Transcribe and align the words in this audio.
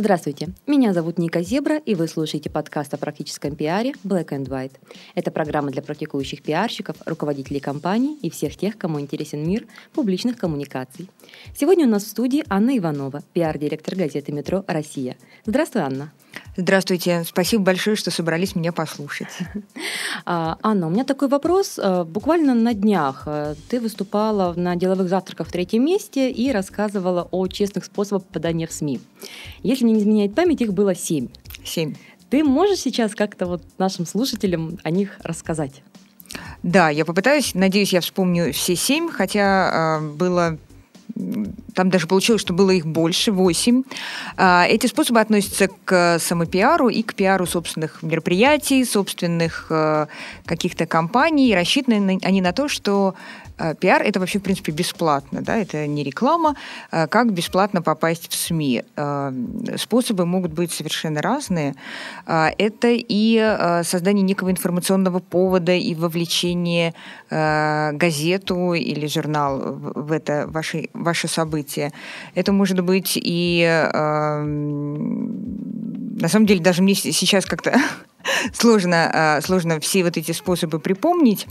Здравствуйте, 0.00 0.48
меня 0.66 0.94
зовут 0.94 1.18
Ника 1.18 1.42
Зебра, 1.42 1.76
и 1.76 1.94
вы 1.94 2.08
слушаете 2.08 2.48
подкаст 2.48 2.94
о 2.94 2.96
практическом 2.96 3.54
пиаре 3.54 3.92
Black 4.02 4.28
and 4.28 4.48
White. 4.48 4.76
Это 5.14 5.30
программа 5.30 5.72
для 5.72 5.82
практикующих 5.82 6.42
пиарщиков, 6.42 6.96
руководителей 7.04 7.60
компаний 7.60 8.18
и 8.22 8.30
всех 8.30 8.56
тех, 8.56 8.78
кому 8.78 8.98
интересен 8.98 9.46
мир 9.46 9.66
публичных 9.92 10.38
коммуникаций. 10.38 11.10
Сегодня 11.54 11.86
у 11.86 11.90
нас 11.90 12.04
в 12.04 12.08
студии 12.08 12.44
Анна 12.48 12.78
Иванова, 12.78 13.22
пиар-директор 13.34 13.94
газеты 13.94 14.32
«Метро 14.32 14.64
Россия». 14.66 15.18
Здравствуй, 15.44 15.82
Анна. 15.82 16.10
Здравствуйте. 16.56 17.24
Спасибо 17.26 17.62
большое, 17.64 17.96
что 17.96 18.10
собрались 18.10 18.54
меня 18.54 18.72
послушать. 18.72 19.28
А, 20.26 20.58
Анна, 20.62 20.88
у 20.88 20.90
меня 20.90 21.04
такой 21.04 21.28
вопрос. 21.28 21.78
А, 21.82 22.04
буквально 22.04 22.54
на 22.54 22.74
днях 22.74 23.22
а, 23.26 23.54
ты 23.68 23.80
выступала 23.80 24.52
на 24.54 24.76
деловых 24.76 25.08
завтраках 25.08 25.48
в 25.48 25.52
третьем 25.52 25.84
месте 25.84 26.30
и 26.30 26.52
рассказывала 26.52 27.28
о 27.30 27.46
честных 27.46 27.84
способах 27.84 28.24
попадания 28.24 28.66
в 28.66 28.72
СМИ. 28.72 29.00
Если 29.62 29.84
не 29.84 29.98
изменяет 29.98 30.34
память, 30.34 30.60
их 30.60 30.74
было 30.74 30.94
семь. 30.94 31.28
Семь. 31.64 31.94
Ты 32.28 32.44
можешь 32.44 32.80
сейчас 32.80 33.14
как-то 33.14 33.46
вот 33.46 33.62
нашим 33.78 34.06
слушателям 34.06 34.78
о 34.82 34.90
них 34.90 35.18
рассказать? 35.22 35.82
Да, 36.62 36.90
я 36.90 37.04
попытаюсь. 37.04 37.54
Надеюсь, 37.54 37.92
я 37.92 38.00
вспомню 38.00 38.52
все 38.52 38.76
семь, 38.76 39.10
хотя 39.10 39.98
э, 40.00 40.08
было 40.10 40.58
там 41.74 41.90
даже 41.90 42.06
получилось, 42.06 42.42
что 42.42 42.52
было 42.52 42.70
их 42.70 42.86
больше, 42.86 43.32
восемь. 43.32 43.82
А, 44.36 44.66
эти 44.68 44.86
способы 44.86 45.20
относятся 45.20 45.68
к 45.84 46.18
самопиару 46.18 46.88
и 46.88 47.02
к 47.02 47.14
пиару 47.14 47.46
собственных 47.46 48.02
мероприятий, 48.02 48.84
собственных 48.84 49.66
э, 49.70 50.06
каких-то 50.44 50.86
компаний. 50.86 51.54
Рассчитаны 51.54 52.18
они 52.22 52.40
на 52.40 52.52
то, 52.52 52.68
что 52.68 53.14
пиар 53.80 54.02
это 54.02 54.20
вообще, 54.20 54.38
в 54.38 54.42
принципе, 54.42 54.72
бесплатно, 54.72 55.42
да, 55.42 55.56
это 55.56 55.86
не 55.86 56.02
реклама. 56.02 56.56
Э, 56.92 57.06
как 57.06 57.32
бесплатно 57.32 57.82
попасть 57.82 58.30
в 58.30 58.34
СМИ? 58.34 58.84
Э, 58.96 59.32
способы 59.76 60.26
могут 60.26 60.52
быть 60.52 60.72
совершенно 60.72 61.22
разные. 61.22 61.74
Это 62.26 62.88
и 62.90 63.82
создание 63.84 64.22
некого 64.22 64.50
информационного 64.50 65.18
повода 65.20 65.72
и 65.72 65.94
вовлечение 65.94 66.94
газету 67.30 68.74
или 68.74 69.06
журнал 69.06 69.58
в 69.94 70.12
это 70.12 70.46
ваше, 70.48 70.88
ваше 70.94 71.28
событие. 71.28 71.92
Это 72.34 72.52
может 72.52 72.80
быть 72.80 73.12
и 73.16 73.64
на 76.20 76.28
самом 76.28 76.46
деле 76.46 76.60
даже 76.60 76.82
мне 76.82 76.94
сейчас 76.94 77.46
как-то 77.46 77.74
сложно, 78.52 79.40
сложно 79.42 79.80
все 79.80 80.04
вот 80.04 80.16
эти 80.16 80.32
способы 80.32 80.78
припомнить. 80.78 81.46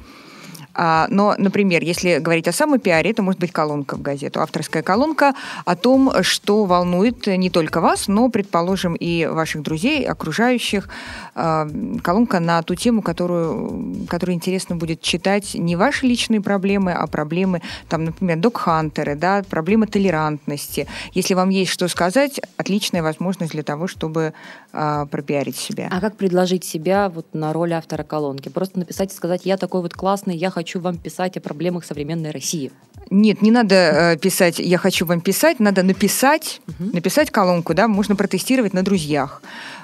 А, 0.81 1.07
но, 1.09 1.35
например, 1.37 1.83
если 1.83 2.19
говорить 2.19 2.47
о 2.47 2.53
самопиаре, 2.53 3.11
это 3.11 3.21
может 3.21 3.41
быть 3.41 3.51
колонка 3.51 3.97
в 3.97 4.01
газету, 4.01 4.39
авторская 4.39 4.81
колонка 4.81 5.33
о 5.65 5.75
том, 5.75 6.09
что 6.21 6.63
волнует 6.63 7.27
не 7.27 7.49
только 7.49 7.81
вас, 7.81 8.07
но, 8.07 8.29
предположим, 8.29 8.95
и 8.95 9.25
ваших 9.25 9.61
друзей, 9.61 10.07
окружающих. 10.07 10.87
А, 11.35 11.67
колонка 12.01 12.39
на 12.39 12.63
ту 12.63 12.75
тему, 12.75 13.01
которую, 13.01 14.07
которую 14.07 14.37
интересно 14.37 14.77
будет 14.77 15.01
читать 15.01 15.53
не 15.53 15.75
ваши 15.75 16.05
личные 16.05 16.39
проблемы, 16.39 16.93
а 16.93 17.07
проблемы, 17.07 17.61
там, 17.89 18.05
например, 18.05 18.37
док-хантеры, 18.37 19.15
да, 19.15 19.43
проблемы 19.49 19.85
толерантности. 19.85 20.87
Если 21.11 21.33
вам 21.33 21.49
есть 21.49 21.71
что 21.71 21.89
сказать, 21.89 22.39
отличная 22.55 23.03
возможность 23.03 23.51
для 23.51 23.63
того, 23.63 23.87
чтобы 23.87 24.33
а, 24.71 25.07
пропиарить 25.07 25.57
себя. 25.57 25.89
А 25.91 25.99
как 25.99 26.15
предложить 26.15 26.63
себя 26.63 27.09
вот 27.09 27.25
на 27.33 27.51
роль 27.51 27.73
автора 27.73 28.03
колонки? 28.03 28.47
Просто 28.47 28.79
написать 28.79 29.11
и 29.11 29.15
сказать, 29.15 29.41
я 29.43 29.57
такой 29.57 29.81
вот 29.81 29.93
классный, 29.93 30.37
я 30.37 30.49
хочу 30.49 30.68
хочу 30.69 30.79
вам 30.81 30.97
писать 30.97 31.37
о 31.37 31.41
проблемах 31.41 31.85
современной 31.85 32.31
России. 32.31 32.71
Нет, 33.09 33.41
не 33.41 33.51
надо 33.51 33.75
э, 33.75 34.17
писать 34.17 34.59
«я 34.59 34.77
хочу 34.77 35.05
вам 35.05 35.21
писать», 35.21 35.59
надо 35.59 35.81
написать, 35.83 36.61
угу. 36.67 36.91
написать 36.93 37.31
колонку, 37.31 37.73
да, 37.73 37.87
можно 37.87 38.15
протестировать 38.15 38.73
на 38.73 38.83
друзьях 38.83 39.41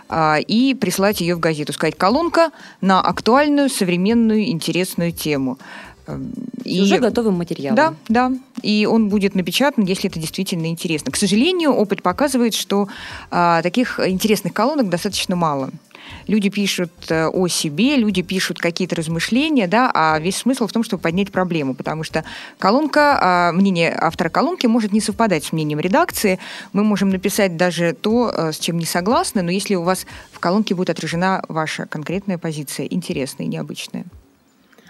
э, 0.09 0.41
и 0.41 0.75
прислать 0.75 1.21
ее 1.21 1.35
в 1.35 1.39
газету, 1.39 1.73
сказать 1.73 1.97
«колонка 1.97 2.51
на 2.81 3.01
актуальную, 3.01 3.69
современную, 3.69 4.43
интересную 4.51 5.11
тему». 5.11 5.57
И, 6.63 6.81
уже 6.81 6.99
готовым 6.99 7.33
материалом. 7.33 7.75
Да, 7.75 7.93
да. 8.09 8.31
И 8.61 8.85
он 8.85 9.09
будет 9.09 9.33
напечатан, 9.33 9.85
если 9.85 10.07
это 10.07 10.19
действительно 10.19 10.67
интересно. 10.67 11.11
К 11.11 11.15
сожалению, 11.15 11.71
опыт 11.71 12.03
показывает, 12.03 12.53
что 12.53 12.87
а, 13.31 13.63
таких 13.63 13.99
интересных 13.99 14.53
колонок 14.53 14.89
достаточно 14.89 15.35
мало 15.35 15.71
люди 16.27 16.49
пишут 16.49 16.91
э, 17.09 17.27
о 17.27 17.47
себе, 17.47 17.97
люди 17.97 18.21
пишут 18.21 18.59
какие-то 18.59 18.95
размышления, 18.95 19.67
да, 19.67 19.91
а 19.93 20.19
весь 20.19 20.37
смысл 20.37 20.67
в 20.67 20.73
том, 20.73 20.83
чтобы 20.83 21.01
поднять 21.01 21.31
проблему, 21.31 21.73
потому 21.73 22.03
что 22.03 22.23
колонка, 22.59 23.17
а, 23.21 23.51
мнение 23.51 23.95
автора 23.99 24.29
колонки 24.29 24.67
может 24.67 24.91
не 24.91 25.01
совпадать 25.01 25.43
с 25.43 25.51
мнением 25.51 25.79
редакции. 25.79 26.39
Мы 26.73 26.83
можем 26.83 27.09
написать 27.09 27.57
даже 27.57 27.93
то, 27.93 28.31
э, 28.33 28.51
с 28.51 28.59
чем 28.59 28.77
не 28.77 28.85
согласны, 28.85 29.41
но 29.41 29.51
если 29.51 29.75
у 29.75 29.83
вас 29.83 30.05
в 30.31 30.39
колонке 30.39 30.75
будет 30.75 30.89
отражена 30.89 31.43
ваша 31.47 31.85
конкретная 31.85 32.37
позиция, 32.37 32.87
интересная 32.87 33.45
и 33.45 33.49
необычная. 33.49 34.05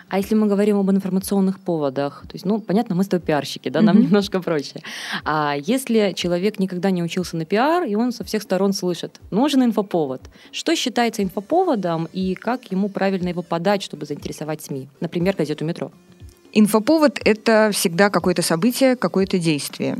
А 0.09 0.17
если 0.17 0.35
мы 0.35 0.47
говорим 0.47 0.77
об 0.77 0.89
информационных 0.91 1.59
поводах, 1.59 2.21
то 2.27 2.35
есть, 2.35 2.45
ну, 2.45 2.59
понятно, 2.59 2.95
мы 2.95 3.03
с 3.03 3.07
тобой 3.07 3.25
пиарщики, 3.25 3.69
да, 3.69 3.81
нам 3.81 3.97
mm-hmm. 3.97 4.01
немножко 4.01 4.41
проще. 4.41 4.81
А 5.23 5.55
если 5.57 6.13
человек 6.15 6.59
никогда 6.59 6.91
не 6.91 7.03
учился 7.03 7.37
на 7.37 7.45
пиар, 7.45 7.83
и 7.83 7.95
он 7.95 8.11
со 8.11 8.23
всех 8.23 8.43
сторон 8.43 8.73
слышит, 8.73 9.19
нужен 9.31 9.63
инфоповод. 9.63 10.21
Что 10.51 10.75
считается 10.75 11.23
инфоповодом 11.23 12.07
и 12.13 12.35
как 12.35 12.71
ему 12.71 12.89
правильно 12.89 13.29
его 13.29 13.41
подать, 13.41 13.81
чтобы 13.81 14.05
заинтересовать 14.05 14.61
СМИ? 14.61 14.87
Например, 14.99 15.35
газету 15.35 15.65
«Метро». 15.65 15.91
Инфоповод– 16.53 17.19
это 17.25 17.71
всегда 17.73 18.09
какое-то 18.09 18.41
событие, 18.41 18.95
какое-то 18.95 19.37
действие. 19.39 19.97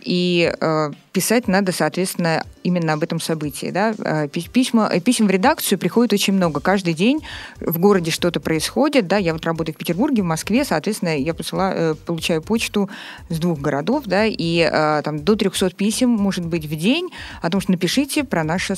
И 0.00 0.52
э, 0.60 0.90
писать 1.12 1.48
надо, 1.48 1.72
соответственно, 1.72 2.44
именно 2.62 2.92
об 2.92 3.02
этом 3.02 3.20
событии. 3.20 3.70
Да? 3.70 3.94
Э, 3.98 4.28
письма, 4.28 4.88
э, 4.92 5.00
писем 5.00 5.26
в 5.26 5.30
редакцию 5.30 5.78
приходит 5.78 6.12
очень 6.12 6.34
много. 6.34 6.60
Каждый 6.60 6.94
день 6.94 7.20
в 7.60 7.78
городе 7.78 8.10
что-то 8.10 8.40
происходит. 8.40 9.06
Да? 9.08 9.16
Я 9.16 9.32
вот 9.32 9.44
работаю 9.44 9.74
в 9.74 9.78
Петербурге, 9.78 10.22
в 10.22 10.26
Москве, 10.26 10.64
соответственно, 10.64 11.18
я 11.18 11.34
посылаю, 11.34 11.92
э, 11.92 11.94
получаю 11.94 12.42
почту 12.42 12.88
с 13.28 13.38
двух 13.38 13.60
городов, 13.60 14.04
да, 14.06 14.24
и 14.26 14.68
там 15.04 15.24
до 15.24 15.36
300 15.36 15.70
писем, 15.70 16.10
может 16.10 16.46
быть, 16.46 16.64
в 16.66 16.76
день 16.76 17.10
о 17.42 17.50
том, 17.50 17.60
что 17.60 17.72
напишите 17.72 18.24
про, 18.24 18.44
наше, 18.44 18.74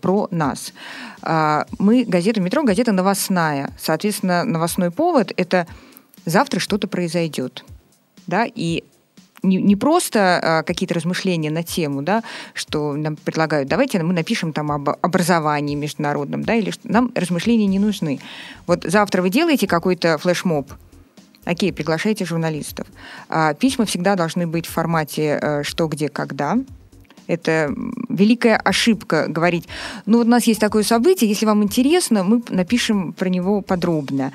про 0.00 0.28
нас. 0.30 0.72
А, 1.22 1.66
мы 1.78 2.04
газета 2.04 2.40
«Метро», 2.40 2.62
газета 2.62 2.92
новостная. 2.92 3.72
Соответственно, 3.80 4.44
новостной 4.44 4.90
повод– 4.90 5.32
это 5.36 5.66
завтра 6.24 6.60
что-то 6.60 6.88
произойдет. 6.88 7.64
Да, 8.26 8.46
и 8.52 8.84
не, 9.46 9.56
не 9.56 9.76
просто 9.76 10.40
а, 10.42 10.62
какие-то 10.62 10.94
размышления 10.94 11.50
на 11.50 11.62
тему, 11.62 12.02
да, 12.02 12.22
что 12.54 12.94
нам 12.94 13.16
предлагают, 13.16 13.68
давайте 13.68 14.02
мы 14.02 14.12
напишем 14.12 14.52
там 14.52 14.72
об 14.72 14.88
образовании 14.88 15.74
международном, 15.74 16.42
да, 16.44 16.54
или 16.54 16.70
что 16.70 16.90
нам 16.90 17.12
размышления 17.14 17.66
не 17.66 17.78
нужны. 17.78 18.20
Вот 18.66 18.84
завтра 18.84 19.22
вы 19.22 19.30
делаете 19.30 19.66
какой-то 19.66 20.18
флешмоб, 20.18 20.72
Окей, 21.46 21.72
приглашайте 21.72 22.24
журналистов. 22.24 22.88
А, 23.28 23.54
письма 23.54 23.86
всегда 23.86 24.16
должны 24.16 24.48
быть 24.48 24.66
в 24.66 24.70
формате 24.70 25.38
э, 25.40 25.62
«что, 25.62 25.86
где, 25.86 26.08
когда». 26.08 26.58
Это 27.28 27.72
великая 28.08 28.56
ошибка 28.56 29.26
говорить, 29.28 29.68
ну 30.06 30.18
вот 30.18 30.26
у 30.26 30.30
нас 30.30 30.44
есть 30.44 30.60
такое 30.60 30.82
событие, 30.82 31.28
если 31.28 31.46
вам 31.46 31.62
интересно, 31.62 32.22
мы 32.22 32.42
напишем 32.48 33.12
про 33.12 33.28
него 33.28 33.62
подробно 33.62 34.32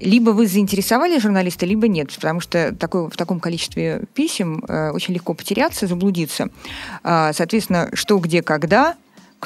либо 0.00 0.30
вы 0.30 0.46
заинтересовали 0.46 1.18
журналиста, 1.18 1.66
либо 1.66 1.88
нет, 1.88 2.12
потому 2.14 2.40
что 2.40 2.74
такой, 2.74 3.08
в 3.08 3.16
таком 3.16 3.40
количестве 3.40 4.02
писем 4.14 4.64
э, 4.68 4.90
очень 4.90 5.14
легко 5.14 5.34
потеряться, 5.34 5.86
заблудиться. 5.86 6.48
Э, 7.02 7.30
соответственно, 7.32 7.90
что, 7.94 8.18
где, 8.18 8.42
когда, 8.42 8.96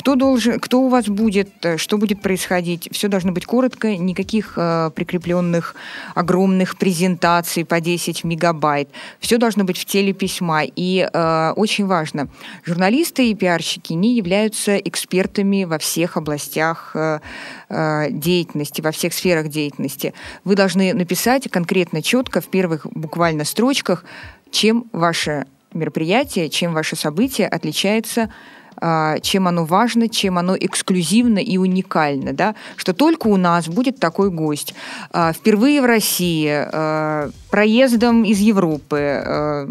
кто 0.01 0.15
должен, 0.15 0.59
кто 0.59 0.81
у 0.81 0.89
вас 0.89 1.09
будет, 1.09 1.51
э, 1.63 1.77
что 1.77 1.99
будет 1.99 2.23
происходить. 2.23 2.89
Все 2.91 3.09
должно 3.09 3.33
быть 3.33 3.45
коротко, 3.45 3.99
никаких 3.99 4.55
э, 4.57 4.91
прикрепленных 4.95 5.75
огромных 6.15 6.79
презентаций 6.79 7.67
по 7.67 7.81
10 7.81 8.25
мегабайт. 8.25 8.89
Все 9.19 9.37
должно 9.37 9.65
быть 9.65 9.77
в 9.77 9.85
теле 9.85 10.15
письма. 10.15 10.63
И 10.65 11.07
э, 11.07 11.53
очень 11.55 11.85
важно, 11.85 12.29
журналисты 12.65 13.31
и 13.31 13.35
пиарщики 13.35 13.93
не 13.93 14.17
являются 14.17 14.79
экспертами 14.79 15.65
во 15.65 15.77
всех 15.77 16.17
областях 16.17 16.93
э, 16.95 17.19
э, 17.69 18.07
деятельности, 18.11 18.81
во 18.81 18.93
всех 18.93 19.13
сферах 19.13 19.49
деятельности. 19.49 20.15
Вы 20.45 20.57
должны 20.57 20.95
написать 20.95 21.51
конкретно, 21.51 22.01
четко, 22.01 22.41
в 22.41 22.49
первых 22.49 22.87
буквально 22.87 23.45
строчках, 23.45 24.07
чем 24.51 24.87
ваше 24.93 25.45
мероприятие, 25.75 26.49
чем 26.49 26.73
ваше 26.73 26.97
событие 26.97 27.47
отличается 27.47 28.23
а, 28.23 28.60
чем 29.23 29.49
оно 29.49 29.65
важно, 29.65 30.09
чем 30.09 30.39
оно 30.39 30.57
эксклюзивно 30.57 31.39
и 31.39 31.59
уникально, 31.59 32.33
да, 32.33 32.55
что 32.77 32.95
только 32.95 33.27
у 33.27 33.37
нас 33.37 33.69
будет 33.69 33.99
такой 33.99 34.31
гость. 34.31 34.75
А, 35.11 35.33
впервые 35.33 35.83
в 35.83 35.85
России, 35.85 36.49
а, 36.51 37.31
проездом 37.51 38.25
из 38.25 38.39
Европы, 38.39 39.69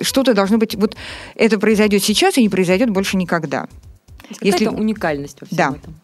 что-то 0.00 0.34
должно 0.34 0.58
быть, 0.58 0.74
вот 0.74 0.96
это 1.34 1.58
произойдет 1.58 2.02
сейчас 2.02 2.36
и 2.36 2.42
не 2.42 2.48
произойдет 2.48 2.90
больше 2.90 3.16
никогда. 3.16 3.66
Если 4.40 4.66
уникальность 4.66 5.40
во 5.40 5.46
всем 5.46 5.56
да. 5.56 5.76
этом. 5.76 5.94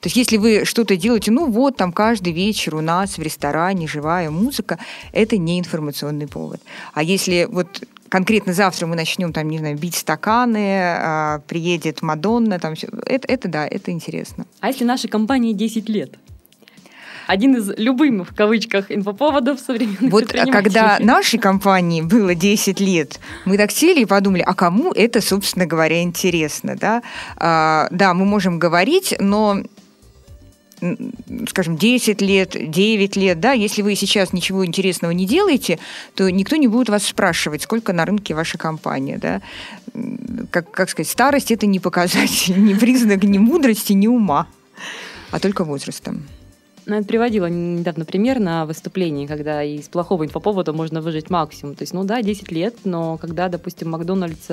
То 0.00 0.06
есть 0.06 0.16
если 0.16 0.36
вы 0.36 0.64
что-то 0.64 0.96
делаете, 0.96 1.30
ну 1.30 1.50
вот 1.50 1.76
там 1.76 1.92
каждый 1.92 2.32
вечер 2.32 2.76
у 2.76 2.80
нас 2.80 3.18
в 3.18 3.22
ресторане 3.22 3.86
живая 3.86 4.30
музыка, 4.30 4.78
это 5.12 5.36
не 5.36 5.58
информационный 5.58 6.26
повод. 6.26 6.60
А 6.94 7.02
если 7.02 7.46
вот 7.50 7.82
конкретно 8.16 8.54
завтра 8.54 8.86
мы 8.86 8.96
начнем 8.96 9.30
там, 9.30 9.46
не 9.50 9.58
знаю, 9.58 9.76
бить 9.76 9.94
стаканы, 9.94 10.80
а, 10.80 11.40
приедет 11.46 12.00
Мадонна, 12.00 12.58
там 12.58 12.74
все, 12.74 12.88
это, 13.04 13.30
это 13.30 13.46
да, 13.46 13.66
это 13.66 13.90
интересно. 13.90 14.46
А 14.60 14.68
если 14.68 14.84
нашей 14.84 15.10
компании 15.10 15.52
10 15.52 15.90
лет? 15.90 16.14
один 17.26 17.56
из 17.56 17.76
любимых, 17.76 18.30
в 18.30 18.34
кавычках, 18.34 18.90
инфоповодов 18.90 19.58
современных 19.58 20.12
Вот 20.12 20.28
когда 20.28 20.98
нашей 21.00 21.40
компании 21.40 22.00
было 22.00 22.34
10 22.34 22.80
лет, 22.80 23.20
мы 23.44 23.58
так 23.58 23.72
сели 23.72 24.02
и 24.02 24.04
подумали, 24.06 24.42
а 24.46 24.54
кому 24.54 24.92
это, 24.92 25.20
собственно 25.20 25.66
говоря, 25.66 26.02
интересно, 26.02 26.76
да? 26.76 27.02
А, 27.36 27.88
да, 27.90 28.14
мы 28.14 28.24
можем 28.24 28.58
говорить, 28.60 29.16
но 29.18 29.60
скажем, 31.48 31.76
10 31.76 32.20
лет, 32.20 32.56
9 32.70 33.16
лет, 33.16 33.40
да, 33.40 33.52
если 33.52 33.82
вы 33.82 33.94
сейчас 33.94 34.32
ничего 34.32 34.64
интересного 34.64 35.12
не 35.12 35.26
делаете, 35.26 35.78
то 36.14 36.30
никто 36.30 36.56
не 36.56 36.68
будет 36.68 36.88
вас 36.88 37.04
спрашивать, 37.04 37.62
сколько 37.62 37.92
на 37.92 38.04
рынке 38.04 38.34
ваша 38.34 38.58
компания, 38.58 39.18
да. 39.18 39.40
Как, 40.50 40.70
как 40.70 40.90
сказать, 40.90 41.08
старость– 41.08 41.50
это 41.52 41.66
не 41.66 41.80
показатель, 41.80 42.58
не 42.62 42.74
признак 42.74 43.22
ни 43.24 43.38
мудрости, 43.38 43.92
ни 43.92 44.06
ума, 44.06 44.46
а 45.30 45.40
только 45.40 45.64
возрастом. 45.64 46.26
Ну, 46.88 46.94
я 46.94 47.02
приводила 47.02 47.46
недавно 47.46 48.04
пример 48.04 48.38
на 48.38 48.64
выступлении, 48.64 49.26
когда 49.26 49.60
из 49.60 49.88
плохого 49.88 50.24
инфоповода 50.24 50.72
можно 50.72 51.00
выжить 51.00 51.30
максимум. 51.30 51.74
То 51.74 51.82
есть, 51.82 51.92
ну 51.92 52.04
да, 52.04 52.22
10 52.22 52.52
лет, 52.52 52.76
но 52.84 53.16
когда, 53.16 53.48
допустим, 53.48 53.90
Макдональдс 53.90 54.48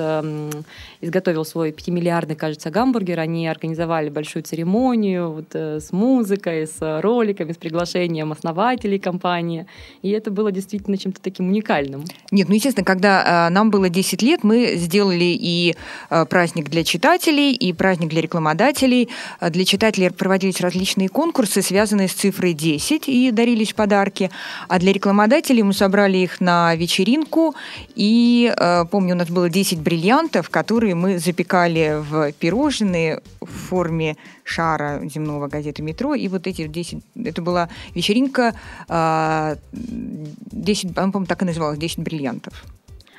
изготовил 1.00 1.44
свой 1.44 1.70
5-миллиардный, 1.70 2.34
кажется, 2.34 2.70
гамбургер, 2.70 3.20
они 3.20 3.46
организовали 3.46 4.08
большую 4.08 4.42
церемонию 4.42 5.30
вот, 5.30 5.54
э, 5.54 5.78
с 5.78 5.92
музыкой, 5.92 6.66
с 6.66 7.00
роликами, 7.00 7.52
с 7.52 7.56
приглашением 7.56 8.32
основателей 8.32 8.98
компании. 8.98 9.66
И 10.02 10.10
это 10.10 10.32
было 10.32 10.50
действительно 10.50 10.98
чем-то 10.98 11.20
таким 11.22 11.48
уникальным. 11.48 12.02
Нет, 12.32 12.48
ну, 12.48 12.56
естественно, 12.56 12.84
когда 12.84 13.46
э, 13.48 13.52
нам 13.52 13.70
было 13.70 13.88
10 13.88 14.22
лет, 14.22 14.42
мы 14.42 14.74
сделали 14.74 15.36
и 15.38 15.76
э, 16.10 16.26
праздник 16.26 16.68
для 16.68 16.82
читателей, 16.82 17.52
и 17.52 17.72
праздник 17.72 18.08
для 18.08 18.22
рекламодателей. 18.22 19.08
Для 19.40 19.64
читателей 19.64 20.10
проводились 20.10 20.60
различные 20.60 21.08
конкурсы, 21.08 21.62
связанные 21.62 22.08
с 22.08 22.23
цифрой 22.24 22.54
10 22.54 23.08
и 23.08 23.30
дарились 23.30 23.74
подарки. 23.74 24.30
А 24.68 24.78
для 24.78 24.92
рекламодателей 24.92 25.62
мы 25.62 25.74
собрали 25.74 26.18
их 26.18 26.40
на 26.40 26.74
вечеринку. 26.74 27.54
И 27.94 28.54
э, 28.56 28.84
помню, 28.90 29.14
у 29.14 29.18
нас 29.18 29.28
было 29.28 29.50
10 29.50 29.80
бриллиантов, 29.80 30.48
которые 30.48 30.94
мы 30.94 31.18
запекали 31.18 32.00
в 32.10 32.32
пирожные 32.32 33.20
в 33.40 33.68
форме 33.68 34.16
шара 34.42 35.00
земного 35.14 35.48
газеты 35.48 35.82
«Метро». 35.82 36.14
И 36.14 36.28
вот 36.28 36.46
эти 36.46 36.66
10... 36.66 37.02
Это 37.24 37.42
была 37.42 37.68
вечеринка 37.94 38.54
э, 38.88 39.56
10... 39.72 40.94
По-моему, 40.94 41.26
так 41.26 41.42
и 41.42 41.44
называлась 41.44 41.78
«10 41.78 42.00
бриллиантов». 42.02 42.64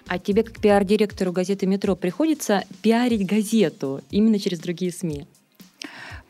А 0.08 0.18
тебе, 0.18 0.44
как 0.44 0.60
пиар-директору 0.60 1.32
газеты 1.32 1.68
«Метро», 1.68 1.96
приходится 1.96 2.64
пиарить 2.82 3.26
газету 3.28 4.02
именно 4.10 4.40
через 4.40 4.60
другие 4.60 4.92
СМИ? 4.92 5.26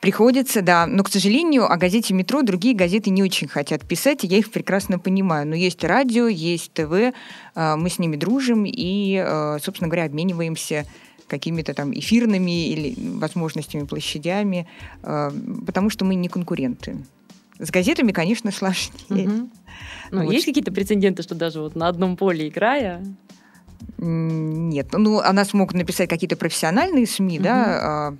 Приходится, 0.05 0.61
да. 0.61 0.85
Но, 0.85 1.01
к 1.01 1.09
сожалению, 1.09 1.65
о 1.65 1.77
газете 1.77 2.13
«Метро» 2.13 2.43
другие 2.43 2.75
газеты 2.75 3.09
не 3.09 3.23
очень 3.23 3.47
хотят 3.47 3.83
писать, 3.87 4.23
и 4.23 4.27
я 4.27 4.37
их 4.37 4.51
прекрасно 4.51 4.99
понимаю. 4.99 5.47
Но 5.47 5.55
есть 5.55 5.83
радио, 5.83 6.27
есть 6.27 6.71
ТВ, 6.73 6.91
э, 6.91 7.11
мы 7.75 7.89
с 7.89 7.97
ними 7.97 8.15
дружим 8.15 8.65
и, 8.67 9.15
э, 9.15 9.57
собственно 9.63 9.87
говоря, 9.87 10.05
обмениваемся 10.05 10.85
какими-то 11.25 11.73
там 11.73 11.91
эфирными 11.91 12.67
или 12.67 12.93
возможностями, 13.17 13.85
площадями, 13.85 14.67
э, 15.01 15.31
потому 15.65 15.89
что 15.89 16.05
мы 16.05 16.13
не 16.13 16.29
конкуренты. 16.29 16.97
С 17.57 17.71
газетами, 17.71 18.11
конечно, 18.11 18.51
сложнее. 18.51 19.27
Угу. 19.27 19.49
Ну, 20.11 20.23
вот. 20.23 20.31
есть 20.31 20.45
какие-то 20.45 20.71
прецеденты, 20.71 21.23
что 21.23 21.33
даже 21.33 21.61
вот 21.61 21.75
на 21.75 21.87
одном 21.87 22.15
поле 22.15 22.47
играя 22.47 23.03
нет, 23.97 24.87
ну, 24.93 25.19
о 25.19 25.33
нас 25.33 25.53
могут 25.53 25.75
написать 25.75 26.09
какие-то 26.09 26.35
профессиональные 26.35 27.07
СМИ, 27.07 27.37
угу. 27.37 27.43
да, 27.43 27.79
а, 27.81 28.15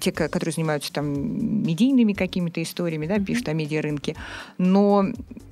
те, 0.00 0.12
которые 0.12 0.52
занимаются 0.52 0.92
там 0.92 1.06
медийными 1.66 2.12
какими-то 2.12 2.62
историями, 2.62 3.06
да, 3.06 3.18
пишут 3.18 3.48
о 3.48 3.52
медиарынке, 3.52 4.14
но, 4.58 5.06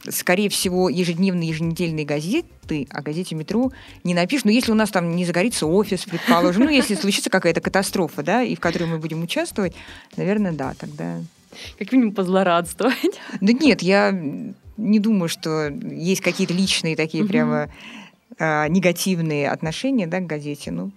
скорее 0.09 0.49
всего, 0.49 0.89
ежедневные, 0.89 1.49
еженедельные 1.49 2.05
газеты 2.05 2.87
о 2.91 3.01
газете 3.03 3.35
«Метро» 3.35 3.73
не 4.05 4.15
напишут. 4.15 4.45
Но 4.47 4.51
если 4.51 4.73
у 4.73 4.75
нас 4.75 4.91
там 4.91 5.17
не 5.17 5.25
загорится 5.25 5.67
офис, 5.67 6.05
предположим, 6.05 6.65
ну, 6.65 6.71
если 6.71 6.95
случится 6.95 7.31
какая-то 7.31 7.61
катастрофа, 7.61 8.23
да, 8.23 8.43
и 8.43 8.55
в 8.55 8.61
которой 8.61 8.85
мы 8.85 8.99
будем 8.99 9.23
участвовать, 9.23 9.75
наверное, 10.17 10.53
да, 10.53 10.75
тогда... 10.79 11.21
Как 11.79 11.91
минимум 11.93 12.15
позлорадствовать. 12.15 13.19
Да 13.41 13.53
нет, 13.53 13.81
я 13.83 14.13
не 14.77 15.01
думаю, 15.01 15.29
что 15.29 15.69
есть 15.69 16.21
какие-то 16.21 16.53
личные 16.53 16.95
такие 16.95 17.25
прямо 17.25 17.71
э, 18.39 18.69
негативные 18.69 19.51
отношения 19.51 20.07
да, 20.07 20.21
к 20.21 20.27
газете. 20.27 20.71
Ну, 20.71 20.93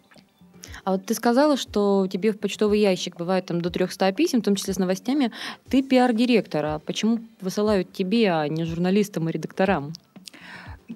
а 0.84 0.94
вот 0.94 1.06
ты 1.06 1.14
сказала, 1.14 1.58
что 1.58 2.08
тебе 2.12 2.32
в 2.32 2.40
почтовый 2.40 2.80
ящик 2.80 3.18
бывает 3.18 3.46
там 3.46 3.62
до 3.62 3.70
300 3.70 4.12
писем, 4.14 4.42
в 4.42 4.46
том 4.46 4.56
числе 4.56 4.74
с 4.74 4.80
новостями. 4.80 5.32
Ты 5.70 5.84
пиар-директор, 5.84 6.66
а 6.66 6.80
почему 6.80 7.20
высылают 7.40 7.94
тебе, 7.94 8.32
а 8.32 8.48
не 8.48 8.66
журналистам 8.66 9.30
и 9.30 9.32
редакторам? 9.32 9.94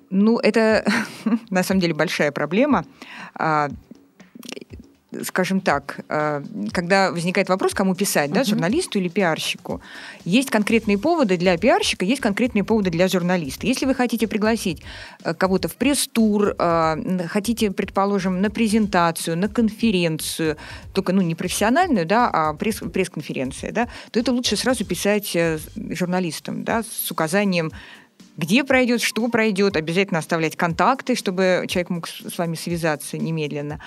Ну, 0.10 0.40
это 0.40 0.86
на 1.50 1.64
самом 1.64 1.82
деле 1.82 1.94
большая 1.94 2.32
проблема. 2.32 2.86
Скажем 5.24 5.62
так, 5.62 6.00
э, 6.10 6.44
когда 6.72 7.12
возникает 7.12 7.50
вопрос, 7.50 7.74
кому 7.74 7.96
писать, 7.96 8.32
да, 8.32 8.44
журналисту 8.44 9.00
или 9.00 9.08
пиарщику, 9.08 9.82
есть 10.24 10.50
конкретные 10.50 10.98
поводы 10.98 11.38
для 11.38 11.58
пиарщика, 11.58 12.06
есть 12.06 12.22
конкретные 12.22 12.64
поводы 12.64 12.90
для 12.90 13.08
журналиста. 13.08 13.68
Если 13.68 13.86
вы 13.86 13.94
хотите 13.94 14.28
пригласить 14.28 14.84
э, 15.24 15.34
кого-то 15.34 15.68
в 15.68 15.76
пресс-тур, 15.76 16.56
э, 16.58 17.28
хотите, 17.28 17.72
предположим, 17.72 18.42
на 18.42 18.50
презентацию, 18.50 19.38
на 19.38 19.48
конференцию, 19.48 20.58
только 20.94 21.14
ну, 21.14 21.22
не 21.22 21.36
профессиональную, 21.36 22.06
да, 22.06 22.30
а 22.32 22.54
пресс- 22.54 22.88
пресс-конференция, 22.90 23.72
да, 23.72 23.88
то 24.12 24.20
это 24.20 24.32
лучше 24.32 24.56
сразу 24.56 24.86
писать 24.86 25.36
журналистам 25.76 26.64
да, 26.64 26.84
с 26.84 27.12
указанием 27.12 27.72
где 28.38 28.64
пройдет, 28.64 29.02
что 29.02 29.28
пройдет, 29.28 29.76
обязательно 29.78 30.20
оставлять 30.20 30.56
контакты, 30.56 31.16
чтобы 31.16 31.66
человек 31.68 31.90
мог 31.90 32.08
с 32.08 32.38
вами 32.38 32.56
связаться 32.56 33.18
немедленно. 33.18 33.80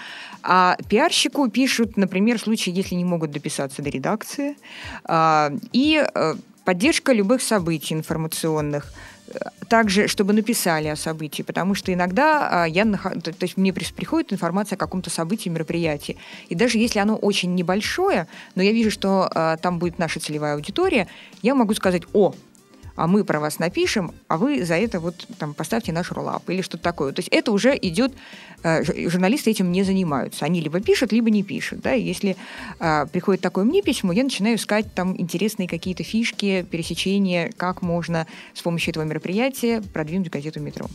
А 0.43 0.77
пиарщику 0.89 1.49
пишут, 1.49 1.97
например, 1.97 2.39
в 2.39 2.43
случае, 2.43 2.75
если 2.75 2.95
не 2.95 3.05
могут 3.05 3.31
дописаться 3.31 3.83
до 3.83 3.91
редакции, 3.91 4.57
а, 5.05 5.53
и 5.73 6.05
э, 6.15 6.35
поддержка 6.65 7.13
любых 7.13 7.43
событий 7.43 7.95
информационных, 7.95 8.93
также, 9.69 10.09
чтобы 10.09 10.33
написали 10.33 10.89
о 10.89 10.97
событии, 10.97 11.43
потому 11.43 11.75
что 11.75 11.93
иногда 11.93 12.63
а, 12.63 12.65
я, 12.65 12.85
то 12.85 13.33
есть 13.41 13.57
мне 13.57 13.73
приходит 13.73 14.33
информация 14.33 14.77
о 14.77 14.79
каком-то 14.79 15.11
событии, 15.11 15.49
мероприятии, 15.49 16.17
и 16.49 16.55
даже 16.55 16.79
если 16.79 16.99
оно 16.99 17.17
очень 17.17 17.55
небольшое, 17.55 18.27
но 18.55 18.63
я 18.63 18.73
вижу, 18.73 18.91
что 18.91 19.31
а, 19.35 19.57
там 19.59 19.79
будет 19.79 19.99
наша 19.99 20.21
целевая 20.21 20.55
аудитория, 20.55 21.09
я 21.43 21.55
могу 21.55 21.75
сказать, 21.75 22.03
о, 22.13 22.35
а 22.99 23.07
мы 23.07 23.23
про 23.23 23.39
вас 23.39 23.61
напишем, 23.61 24.13
а 24.27 24.37
вы 24.39 24.65
за 24.65 24.75
это 24.75 24.99
вот 24.99 25.15
там 25.39 25.55
поставьте 25.55 25.93
наш 25.93 26.11
роллап 26.11 26.51
или 26.51 26.63
что-то 26.63 26.83
такое. 26.83 27.13
То 27.13 27.21
есть 27.21 27.29
это 27.29 27.53
уже 27.53 27.79
идет, 27.81 28.13
э, 28.65 28.83
журналисты 29.09 29.53
этим 29.53 29.71
не 29.71 29.85
занимаются. 29.85 30.45
Они 30.45 30.61
либо 30.61 30.81
пишут, 30.81 31.13
либо 31.13 31.31
не 31.31 31.45
пишут. 31.45 31.81
Да? 31.81 31.95
И 31.95 32.03
если 32.03 32.37
э, 32.81 33.07
приходит 33.13 33.41
такое 33.41 33.65
мне 33.65 33.83
письмо, 33.83 34.13
я 34.13 34.25
начинаю 34.25 34.57
искать 34.57 34.93
там 34.95 35.15
интересные 35.17 35.69
какие-то 35.69 36.03
фишки, 36.03 36.67
пересечения, 36.69 37.53
как 37.57 37.83
можно 37.83 38.27
с 38.53 38.63
помощью 38.63 38.91
этого 38.91 39.05
мероприятия 39.05 39.81
продвинуть 39.81 40.31
газету 40.31 40.59
«Метро». 40.59 40.89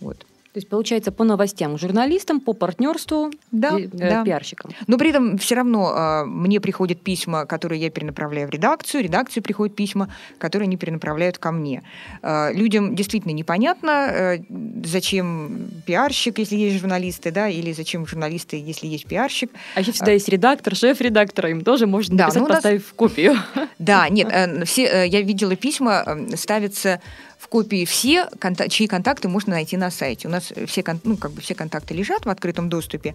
Вот. 0.00 0.24
То 0.52 0.58
есть, 0.58 0.68
получается, 0.68 1.12
по 1.12 1.22
новостям 1.22 1.78
журналистам, 1.78 2.40
по 2.40 2.54
партнерству 2.54 3.30
да, 3.52 3.78
э, 3.78 3.86
да. 3.92 4.24
пиарщикам. 4.24 4.72
Но 4.88 4.98
при 4.98 5.10
этом 5.10 5.38
все 5.38 5.54
равно 5.54 5.94
э, 5.94 6.24
мне 6.24 6.60
приходят 6.60 7.00
письма, 7.00 7.46
которые 7.46 7.80
я 7.80 7.90
перенаправляю 7.90 8.48
в 8.48 8.50
редакцию, 8.50 9.04
редакции 9.04 9.40
приходят 9.40 9.76
письма, 9.76 10.12
которые 10.38 10.66
они 10.66 10.76
перенаправляют 10.76 11.38
ко 11.38 11.52
мне. 11.52 11.84
Э, 12.22 12.52
людям 12.52 12.96
действительно 12.96 13.30
непонятно, 13.32 13.90
э, 14.10 14.38
зачем 14.84 15.70
пиарщик, 15.86 16.38
если 16.38 16.56
есть 16.56 16.80
журналисты, 16.80 17.30
да, 17.30 17.48
или 17.48 17.72
зачем 17.72 18.04
журналисты, 18.04 18.56
если 18.56 18.88
есть 18.88 19.06
пиарщик. 19.06 19.52
А 19.76 19.80
еще 19.80 19.92
всегда 19.92 20.12
есть 20.12 20.28
редактор, 20.28 20.74
шеф 20.74 21.00
редактора, 21.00 21.50
им 21.50 21.62
тоже 21.62 21.86
можно 21.86 22.16
да, 22.16 22.24
написать, 22.24 22.42
ну, 22.42 22.48
поставив 22.48 22.82
нас... 22.82 22.92
копию. 22.96 23.36
Да, 23.78 24.08
нет, 24.08 24.28
э, 24.32 24.64
все, 24.64 24.84
э, 24.84 25.06
я 25.06 25.22
видела 25.22 25.54
письма, 25.54 26.02
э, 26.04 26.36
ставятся 26.36 27.00
в 27.40 27.48
копии 27.48 27.86
все, 27.86 28.28
чьи 28.68 28.86
контакты 28.86 29.28
можно 29.28 29.54
найти 29.54 29.78
на 29.78 29.90
сайте. 29.90 30.28
У 30.28 30.30
нас 30.30 30.52
все, 30.66 30.84
ну, 31.04 31.16
как 31.16 31.32
бы 31.32 31.40
все 31.40 31.54
контакты 31.54 31.94
лежат 31.94 32.26
в 32.26 32.28
открытом 32.28 32.68
доступе. 32.68 33.14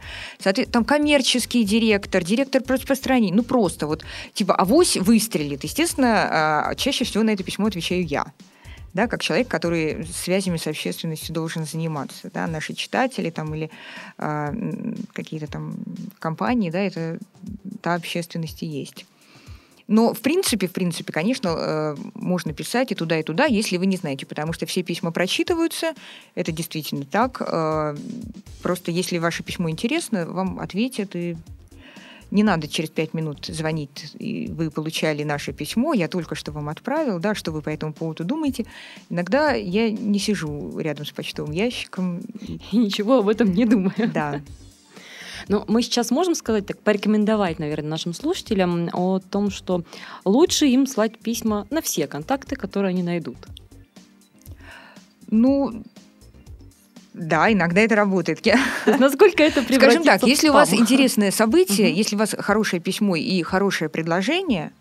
Там 0.72 0.84
коммерческий 0.84 1.63
директор, 1.63 2.24
директор 2.24 2.63
по 2.63 2.74
распространению. 2.74 3.36
Ну, 3.38 3.44
просто 3.44 3.86
вот, 3.86 4.03
типа, 4.34 4.55
авось 4.55 4.98
выстрелит. 4.98 5.63
Естественно, 5.63 6.70
а, 6.70 6.75
чаще 6.75 7.05
всего 7.05 7.24
на 7.24 7.29
это 7.29 7.44
письмо 7.44 7.67
отвечаю 7.67 8.03
я 8.05 8.25
да, 8.96 9.08
как 9.08 9.22
человек, 9.22 9.50
который 9.50 10.05
связями 10.05 10.55
с 10.55 10.67
общественностью 10.67 11.36
должен 11.36 11.65
заниматься, 11.65 12.32
да, 12.34 12.48
наши 12.48 12.74
читатели 12.74 13.29
там 13.29 13.53
или 13.53 13.70
э, 14.17 14.53
какие-то 15.12 15.48
там 15.48 15.75
компании, 16.17 16.70
да, 16.70 16.79
это 16.79 17.20
та 17.82 17.96
общественность 17.96 18.63
и 18.63 18.65
есть. 18.65 19.05
Но 19.87 20.13
в 20.13 20.21
принципе, 20.21 20.67
в 20.67 20.71
принципе, 20.71 21.13
конечно, 21.13 21.55
э, 21.55 21.95
можно 22.15 22.53
писать 22.53 22.91
и 22.91 22.95
туда, 22.95 23.19
и 23.19 23.23
туда, 23.23 23.45
если 23.45 23.77
вы 23.77 23.85
не 23.85 23.97
знаете, 23.97 24.25
потому 24.25 24.51
что 24.51 24.65
все 24.65 24.81
письма 24.81 25.11
прочитываются, 25.11 25.93
это 26.33 26.51
действительно 26.51 27.05
так. 27.05 27.41
Э, 27.41 27.95
просто 28.63 28.91
если 28.91 29.19
ваше 29.19 29.43
письмо 29.43 29.69
интересно, 29.69 30.25
вам 30.25 30.59
ответят, 30.59 31.15
и 31.15 31.37
не 32.31 32.43
надо 32.43 32.67
через 32.67 32.89
пять 32.89 33.13
минут 33.13 33.45
звонить, 33.45 34.13
и 34.17 34.47
вы 34.47 34.71
получали 34.71 35.23
наше 35.23 35.53
письмо, 35.53 35.93
я 35.93 36.07
только 36.07 36.35
что 36.35 36.51
вам 36.51 36.69
отправил, 36.69 37.19
да, 37.19 37.35
что 37.35 37.51
вы 37.51 37.61
по 37.61 37.69
этому 37.69 37.93
поводу 37.93 38.23
думаете. 38.23 38.65
Иногда 39.09 39.53
я 39.53 39.91
не 39.91 40.19
сижу 40.19 40.77
рядом 40.79 41.05
с 41.05 41.11
почтовым 41.11 41.51
ящиком. 41.51 42.19
И 42.41 42.59
ничего 42.75 43.19
об 43.19 43.29
этом 43.29 43.53
не 43.53 43.65
думаю. 43.65 44.11
Да. 44.13 44.41
Но 45.47 45.65
мы 45.67 45.81
сейчас 45.81 46.11
можем 46.11 46.35
сказать, 46.35 46.65
так 46.65 46.79
порекомендовать, 46.79 47.59
наверное, 47.59 47.89
нашим 47.89 48.13
слушателям 48.13 48.89
о 48.93 49.19
том, 49.19 49.49
что 49.51 49.83
лучше 50.23 50.67
им 50.67 50.87
слать 50.87 51.17
письма 51.17 51.67
на 51.69 51.81
все 51.81 52.07
контакты, 52.07 52.55
которые 52.55 52.89
они 52.89 53.03
найдут. 53.03 53.37
Ну, 55.29 55.83
да, 57.13 57.51
иногда 57.51 57.81
это 57.81 57.95
работает. 57.95 58.45
Я... 58.45 58.59
Насколько 58.85 59.43
это 59.43 59.63
Скажем 59.73 60.03
так, 60.03 60.23
если 60.23 60.49
у 60.49 60.53
вас 60.53 60.73
интересное 60.73 61.31
событие, 61.31 61.89
угу. 61.89 61.97
если 61.97 62.15
у 62.15 62.19
вас 62.19 62.35
хорошее 62.37 62.81
письмо 62.81 63.15
и 63.15 63.41
хорошее 63.41 63.89
предложение, 63.89 64.71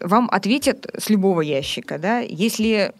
вам 0.00 0.28
ответят 0.30 0.86
с 0.96 1.10
любого 1.10 1.42
ящика, 1.42 1.98
да. 1.98 2.20
Если 2.20 2.92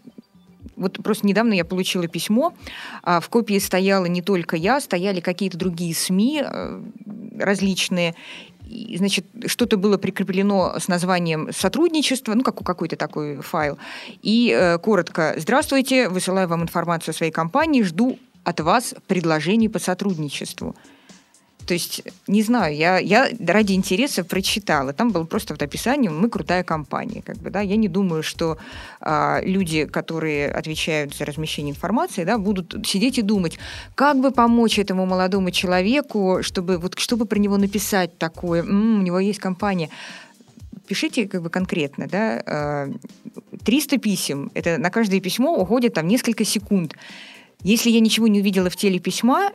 вот 0.78 1.02
просто 1.02 1.26
недавно 1.26 1.52
я 1.52 1.64
получила 1.64 2.06
письмо, 2.06 2.54
а 3.02 3.20
в 3.20 3.28
копии 3.28 3.58
стояла 3.58 4.06
не 4.06 4.22
только 4.22 4.56
я, 4.56 4.80
стояли 4.80 5.20
какие-то 5.20 5.58
другие 5.58 5.94
СМИ 5.94 6.42
э, 6.44 6.82
различные, 7.38 8.14
значит, 8.94 9.26
что-то 9.46 9.76
было 9.76 9.98
прикреплено 9.98 10.74
с 10.78 10.88
названием 10.88 11.48
сотрудничества, 11.52 12.34
ну, 12.34 12.42
как 12.42 12.62
какой-то 12.62 12.96
такой 12.96 13.40
файл. 13.40 13.78
И 14.22 14.54
э, 14.54 14.78
коротко 14.78 15.34
«Здравствуйте, 15.36 16.08
высылаю 16.08 16.48
вам 16.48 16.62
информацию 16.62 17.12
о 17.12 17.16
своей 17.16 17.32
компании, 17.32 17.82
жду 17.82 18.18
от 18.44 18.60
вас 18.60 18.94
предложений 19.06 19.68
по 19.68 19.78
сотрудничеству». 19.78 20.76
То 21.68 21.74
есть, 21.74 22.02
не 22.26 22.42
знаю, 22.42 22.74
я, 22.74 22.96
я 22.96 23.28
ради 23.46 23.74
интереса 23.74 24.24
прочитала. 24.24 24.94
Там 24.94 25.10
было 25.10 25.24
просто 25.24 25.52
вот 25.52 25.62
описание 25.62 26.10
«Мы 26.10 26.30
крутая 26.30 26.64
компания». 26.64 27.20
Как 27.20 27.36
бы, 27.36 27.50
да? 27.50 27.60
Я 27.60 27.76
не 27.76 27.88
думаю, 27.88 28.22
что 28.22 28.56
а, 29.02 29.42
люди, 29.42 29.84
которые 29.84 30.50
отвечают 30.50 31.14
за 31.14 31.26
размещение 31.26 31.72
информации, 31.72 32.24
да, 32.24 32.38
будут 32.38 32.86
сидеть 32.86 33.18
и 33.18 33.22
думать, 33.22 33.58
как 33.94 34.18
бы 34.18 34.30
помочь 34.30 34.78
этому 34.78 35.04
молодому 35.04 35.50
человеку, 35.50 36.38
чтобы, 36.40 36.78
вот, 36.78 36.98
чтобы 36.98 37.26
про 37.26 37.38
него 37.38 37.58
написать 37.58 38.16
такое, 38.16 38.62
м-м, 38.62 39.00
у 39.00 39.02
него 39.02 39.18
есть 39.18 39.38
компания 39.38 39.90
пишите 40.86 41.28
как 41.28 41.42
бы 41.42 41.50
конкретно, 41.50 42.06
да, 42.06 42.88
300 43.62 43.96
а, 43.96 43.98
писем, 43.98 44.50
это 44.54 44.78
на 44.78 44.88
каждое 44.88 45.20
письмо 45.20 45.54
уходит 45.54 45.92
там 45.92 46.08
несколько 46.08 46.46
секунд. 46.46 46.94
Если 47.62 47.90
я 47.90 48.00
ничего 48.00 48.26
не 48.26 48.40
увидела 48.40 48.70
в 48.70 48.76
теле 48.76 48.98
письма, 48.98 49.50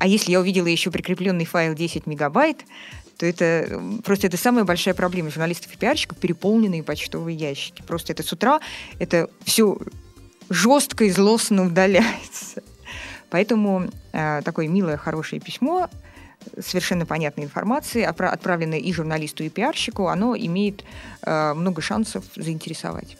а 0.00 0.06
если 0.06 0.32
я 0.32 0.40
увидела 0.40 0.66
еще 0.66 0.90
прикрепленный 0.90 1.44
файл 1.44 1.74
10 1.74 2.06
мегабайт, 2.06 2.64
то 3.18 3.26
это 3.26 3.78
просто 4.02 4.28
это 4.28 4.38
самая 4.38 4.64
большая 4.64 4.94
проблема 4.94 5.30
журналистов 5.30 5.70
и 5.74 5.76
пиарщиков, 5.76 6.16
переполненные 6.16 6.82
почтовые 6.82 7.36
ящики. 7.36 7.82
Просто 7.82 8.14
это 8.14 8.22
с 8.22 8.32
утра, 8.32 8.60
это 8.98 9.28
все 9.44 9.76
жестко 10.48 11.04
и 11.04 11.10
злостно 11.10 11.66
удаляется. 11.66 12.62
Поэтому 13.28 13.90
э, 14.12 14.40
такое 14.42 14.68
милое, 14.68 14.96
хорошее 14.96 15.38
письмо 15.38 15.90
совершенно 16.58 17.04
понятной 17.04 17.44
информации, 17.44 18.02
отправленное 18.02 18.78
и 18.78 18.90
журналисту, 18.94 19.44
и 19.44 19.50
пиарщику, 19.50 20.08
оно 20.08 20.34
имеет 20.34 20.82
э, 21.20 21.52
много 21.52 21.82
шансов 21.82 22.24
заинтересовать. 22.34 23.18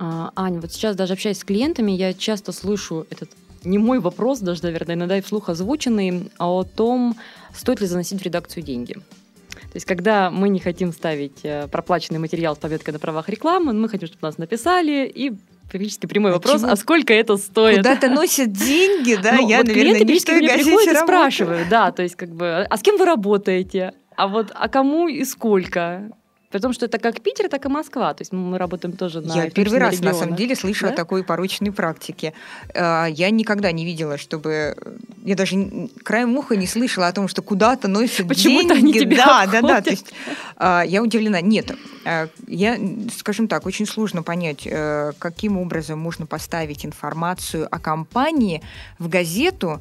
А, 0.00 0.32
Аня, 0.34 0.60
вот 0.60 0.72
сейчас 0.72 0.96
даже 0.96 1.12
общаясь 1.12 1.38
с 1.38 1.44
клиентами, 1.44 1.92
я 1.92 2.12
часто 2.12 2.50
слышу 2.50 3.06
этот 3.10 3.30
не 3.64 3.78
мой 3.78 3.98
вопрос, 4.00 4.40
даже, 4.40 4.62
наверное, 4.62 4.94
иногда 4.94 5.18
и 5.18 5.20
вслух 5.20 5.48
озвученный, 5.48 6.30
а 6.38 6.50
о 6.50 6.64
том, 6.64 7.16
стоит 7.54 7.80
ли 7.80 7.86
заносить 7.86 8.20
в 8.20 8.24
редакцию 8.24 8.62
деньги. 8.62 8.94
То 8.94 9.76
есть, 9.76 9.86
когда 9.86 10.30
мы 10.30 10.48
не 10.48 10.58
хотим 10.58 10.92
ставить 10.92 11.40
э, 11.44 11.68
проплаченный 11.68 12.18
материал 12.18 12.56
с 12.56 12.58
пометкой 12.58 12.92
на 12.92 12.98
правах 12.98 13.28
рекламы, 13.28 13.72
мы 13.72 13.88
хотим, 13.88 14.08
чтобы 14.08 14.26
нас 14.26 14.38
написали, 14.38 15.06
и 15.06 15.32
практически 15.70 16.06
прямой 16.06 16.32
а 16.32 16.34
вопрос, 16.34 16.62
чего? 16.62 16.72
а 16.72 16.76
сколько 16.76 17.14
это 17.14 17.36
стоит? 17.36 17.78
Куда-то 17.78 18.08
носят 18.08 18.52
деньги, 18.52 19.14
да? 19.14 19.36
Ну, 19.40 19.48
Я, 19.48 19.58
вот 19.58 19.68
наверное, 19.68 20.00
не 20.00 20.18
в 20.18 20.24
той 20.24 20.40
газете 20.40 20.96
спрашивают, 20.96 21.68
да, 21.68 21.92
то 21.92 22.02
есть, 22.02 22.16
как 22.16 22.30
бы, 22.30 22.66
а 22.68 22.76
с 22.76 22.80
кем 22.80 22.96
вы 22.96 23.04
работаете? 23.04 23.94
А 24.16 24.26
вот, 24.26 24.50
а 24.54 24.68
кому 24.68 25.08
и 25.08 25.24
сколько? 25.24 26.10
При 26.50 26.58
том, 26.58 26.72
что 26.72 26.86
это 26.86 26.98
как 26.98 27.20
Питер, 27.20 27.48
так 27.48 27.64
и 27.64 27.68
Москва. 27.68 28.12
То 28.12 28.22
есть 28.22 28.32
мы 28.32 28.58
работаем 28.58 28.96
тоже 28.96 29.20
на 29.20 29.34
Я 29.34 29.50
первый 29.50 29.78
раз, 29.78 29.94
регионах. 29.94 30.14
на 30.14 30.20
самом 30.20 30.36
деле, 30.36 30.56
слышу 30.56 30.86
да? 30.86 30.92
о 30.92 30.96
такой 30.96 31.22
порочной 31.22 31.70
практике. 31.70 32.32
А, 32.74 33.06
я 33.06 33.30
никогда 33.30 33.70
не 33.70 33.84
видела, 33.84 34.18
чтобы... 34.18 34.76
Я 35.24 35.36
даже 35.36 35.88
краем 36.02 36.36
уха 36.36 36.56
не 36.56 36.66
слышала 36.66 37.06
о 37.06 37.12
том, 37.12 37.28
что 37.28 37.42
куда-то 37.42 37.86
носят 37.86 38.26
Почему-то 38.26 38.74
деньги. 38.74 38.98
Они 38.98 39.14
да, 39.14 39.46
да, 39.46 39.62
да. 39.62 39.80
То 39.80 39.90
есть 39.90 40.12
а, 40.56 40.82
я 40.84 41.02
удивлена. 41.02 41.40
Нет, 41.40 41.72
а, 42.04 42.28
я, 42.48 42.76
скажем 43.16 43.46
так, 43.46 43.64
очень 43.64 43.86
сложно 43.86 44.24
понять, 44.24 44.66
э, 44.66 45.12
каким 45.20 45.56
образом 45.56 46.00
можно 46.00 46.26
поставить 46.26 46.84
информацию 46.84 47.68
о 47.70 47.78
компании 47.78 48.60
в 48.98 49.08
газету 49.08 49.80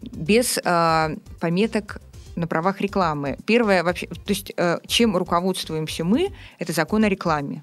без 0.00 0.58
пометок 1.40 2.00
на 2.36 2.46
правах 2.46 2.80
рекламы. 2.80 3.38
Первое 3.46 3.82
вообще, 3.82 4.06
то 4.06 4.20
есть 4.28 4.52
э, 4.56 4.78
чем 4.86 5.16
руководствуемся 5.16 6.04
мы, 6.04 6.32
это 6.58 6.72
закон 6.72 7.04
о 7.04 7.08
рекламе. 7.08 7.62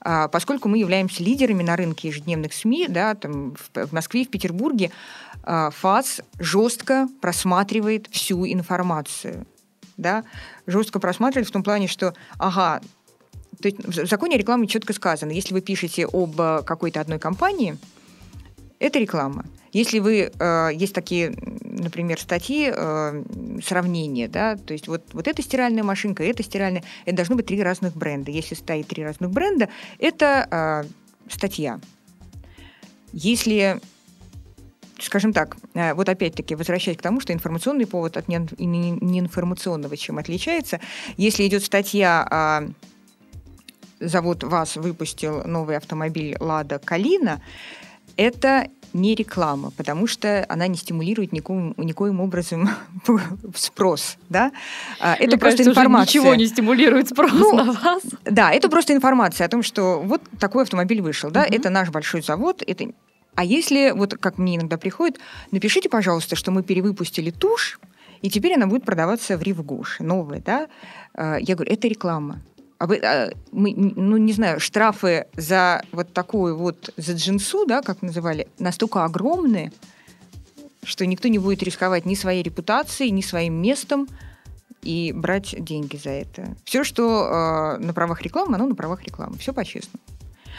А, 0.00 0.28
поскольку 0.28 0.68
мы 0.68 0.78
являемся 0.78 1.22
лидерами 1.22 1.62
на 1.62 1.76
рынке 1.76 2.08
ежедневных 2.08 2.52
СМИ, 2.52 2.86
да, 2.88 3.14
там 3.14 3.56
в 3.74 3.92
Москве, 3.92 4.24
в 4.24 4.30
Петербурге, 4.30 4.90
а, 5.42 5.70
ФАС 5.70 6.20
жестко 6.38 7.08
просматривает 7.20 8.08
всю 8.10 8.46
информацию. 8.46 9.46
Да, 9.96 10.22
жестко 10.68 11.00
просматривает 11.00 11.48
в 11.48 11.52
том 11.52 11.64
плане, 11.64 11.88
что, 11.88 12.14
ага, 12.38 12.80
то 13.60 13.68
есть 13.68 13.84
в 13.84 14.06
законе 14.06 14.36
о 14.36 14.38
рекламе 14.38 14.68
четко 14.68 14.92
сказано, 14.92 15.32
если 15.32 15.52
вы 15.52 15.60
пишете 15.60 16.06
об 16.06 16.40
э, 16.40 16.62
какой-то 16.64 17.00
одной 17.00 17.18
компании, 17.18 17.76
это 18.78 18.98
реклама. 18.98 19.44
Если 19.72 19.98
вы 19.98 20.30
э, 20.32 20.70
есть 20.74 20.94
такие, 20.94 21.34
например, 21.62 22.20
статьи 22.20 22.72
э, 22.74 23.22
сравнения, 23.62 24.28
да, 24.28 24.56
то 24.56 24.72
есть 24.72 24.88
вот 24.88 25.02
вот 25.12 25.28
эта 25.28 25.42
стиральная 25.42 25.82
машинка, 25.82 26.22
эта 26.22 26.42
стиральная, 26.42 26.84
это 27.04 27.16
должно 27.16 27.36
быть 27.36 27.46
три 27.46 27.62
разных 27.62 27.94
бренда. 27.96 28.30
Если 28.30 28.54
стоит 28.54 28.86
три 28.86 29.04
разных 29.04 29.30
бренда, 29.30 29.68
это 29.98 30.84
э, 30.88 31.30
статья. 31.30 31.80
Если 33.12 33.80
скажем 35.00 35.32
так, 35.32 35.56
э, 35.74 35.94
вот 35.94 36.08
опять-таки 36.08 36.54
возвращаясь 36.54 36.98
к 36.98 37.02
тому, 37.02 37.20
что 37.20 37.32
информационный 37.32 37.86
повод 37.86 38.16
от 38.16 38.28
неинформационного 38.28 39.96
чем 39.96 40.18
отличается, 40.18 40.80
если 41.16 41.46
идет 41.46 41.64
статья 41.64 42.26
а, 42.30 42.68
завод 44.00 44.42
ВАЗ 44.44 44.76
выпустил 44.76 45.44
новый 45.44 45.76
автомобиль 45.76 46.36
«Лада 46.40 46.78
Калина», 46.78 47.40
это 48.18 48.68
не 48.92 49.14
реклама, 49.14 49.70
потому 49.76 50.06
что 50.06 50.44
она 50.48 50.66
не 50.66 50.76
стимулирует 50.76 51.32
никоим, 51.32 51.74
никоим 51.76 52.20
образом 52.20 52.68
спрос. 53.54 54.16
Да? 54.28 54.52
А, 55.00 55.14
это 55.14 55.26
Мне 55.26 55.38
просто 55.38 55.58
кажется, 55.58 55.70
информация. 55.70 56.20
ничего 56.20 56.34
не 56.34 56.46
стимулирует 56.46 57.08
спрос 57.08 57.32
ну, 57.32 57.54
на 57.54 57.72
вас. 57.72 58.02
Да, 58.24 58.50
это 58.50 58.68
просто 58.68 58.92
информация 58.92 59.46
о 59.46 59.48
том, 59.48 59.62
что 59.62 60.00
вот 60.00 60.22
такой 60.38 60.64
автомобиль 60.64 61.00
вышел. 61.00 61.30
Да? 61.30 61.42
Угу. 61.42 61.54
Это 61.54 61.70
наш 61.70 61.90
большой 61.90 62.22
завод. 62.22 62.62
Это... 62.66 62.86
А 63.34 63.44
если, 63.44 63.92
вот 63.92 64.14
как 64.14 64.38
мне 64.38 64.56
иногда 64.56 64.78
приходит, 64.78 65.20
напишите, 65.52 65.88
пожалуйста, 65.88 66.34
что 66.34 66.50
мы 66.50 66.62
перевыпустили 66.62 67.30
тушь, 67.30 67.78
и 68.20 68.30
теперь 68.30 68.54
она 68.54 68.66
будет 68.66 68.84
продаваться 68.84 69.36
в 69.38 69.42
Ривгуш, 69.42 70.00
новая, 70.00 70.40
да? 70.40 70.66
А, 71.14 71.36
я 71.36 71.54
говорю, 71.54 71.72
это 71.72 71.86
реклама 71.86 72.40
а 72.78 72.86
вы, 72.86 72.96
а, 72.98 73.30
мы, 73.50 73.74
ну 73.74 74.16
не 74.16 74.32
знаю, 74.32 74.60
штрафы 74.60 75.26
за 75.34 75.82
вот 75.92 76.12
такую 76.12 76.56
вот, 76.56 76.92
за 76.96 77.14
джинсу, 77.14 77.66
да, 77.66 77.82
как 77.82 78.02
называли, 78.02 78.48
настолько 78.58 79.04
огромные, 79.04 79.72
что 80.84 81.04
никто 81.04 81.28
не 81.28 81.38
будет 81.38 81.62
рисковать 81.62 82.06
ни 82.06 82.14
своей 82.14 82.42
репутацией, 82.42 83.10
ни 83.10 83.20
своим 83.20 83.60
местом 83.60 84.08
и 84.82 85.12
брать 85.12 85.56
деньги 85.58 85.96
за 85.96 86.10
это. 86.10 86.56
Все, 86.64 86.84
что 86.84 87.76
э, 87.78 87.84
на 87.84 87.92
правах 87.92 88.22
рекламы, 88.22 88.54
оно 88.54 88.66
на 88.66 88.76
правах 88.76 89.02
рекламы. 89.02 89.36
Все 89.38 89.52
по-честному. 89.52 90.02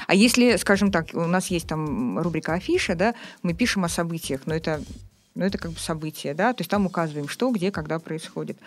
А 0.08 0.14
если, 0.14 0.58
скажем 0.58 0.92
так, 0.92 1.10
у 1.14 1.26
нас 1.26 1.48
есть 1.48 1.68
там 1.68 2.20
рубрика 2.20 2.54
афиша, 2.54 2.96
да, 2.96 3.16
мы 3.44 3.54
пишем 3.54 3.86
о 3.86 3.90
событиях, 3.90 4.42
но 4.46 4.54
это 4.54 4.82
но 5.40 5.46
это 5.46 5.58
как 5.58 5.72
бы 5.72 5.80
событие, 5.80 6.34
да, 6.34 6.52
то 6.54 6.62
есть 6.62 6.70
там 6.70 6.86
указываем, 6.86 7.30
что, 7.30 7.50
где, 7.50 7.72
когда 7.72 7.98
происходит. 7.98 8.58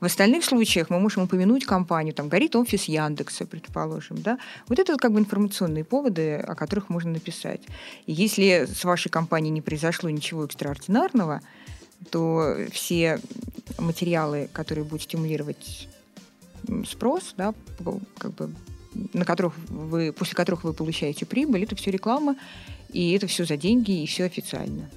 В 0.00 0.06
остальных 0.06 0.46
случаях 0.46 0.88
мы 0.88 0.98
можем 0.98 1.24
упомянуть 1.24 1.66
компанию, 1.66 2.14
там 2.14 2.30
горит 2.30 2.56
офис 2.56 2.84
Яндекса, 2.84 3.44
предположим, 3.44 4.22
да. 4.22 4.38
Вот 4.66 4.78
это 4.78 4.96
как 4.96 5.12
бы 5.12 5.20
информационные 5.20 5.84
поводы, 5.84 6.36
о 6.36 6.54
которых 6.54 6.88
можно 6.88 7.10
написать. 7.12 7.60
И 8.06 8.12
если 8.14 8.66
с 8.66 8.82
вашей 8.82 9.10
компанией 9.10 9.52
не 9.52 9.60
произошло 9.60 10.08
ничего 10.08 10.46
экстраординарного, 10.46 11.42
то 12.10 12.56
все 12.72 13.20
материалы, 13.78 14.48
которые 14.54 14.84
будут 14.84 15.02
стимулировать 15.02 15.86
спрос, 16.88 17.34
да, 17.36 17.52
как 18.16 18.32
бы, 18.32 18.50
на 19.12 19.26
которых 19.26 19.52
вы, 19.68 20.12
после 20.12 20.34
которых 20.34 20.64
вы 20.64 20.72
получаете 20.72 21.26
прибыль, 21.26 21.64
это 21.64 21.76
все 21.76 21.90
реклама, 21.90 22.36
и 22.90 23.12
это 23.12 23.26
все 23.26 23.44
за 23.44 23.58
деньги, 23.58 24.02
и 24.02 24.06
все 24.06 24.24
официально. 24.24 24.88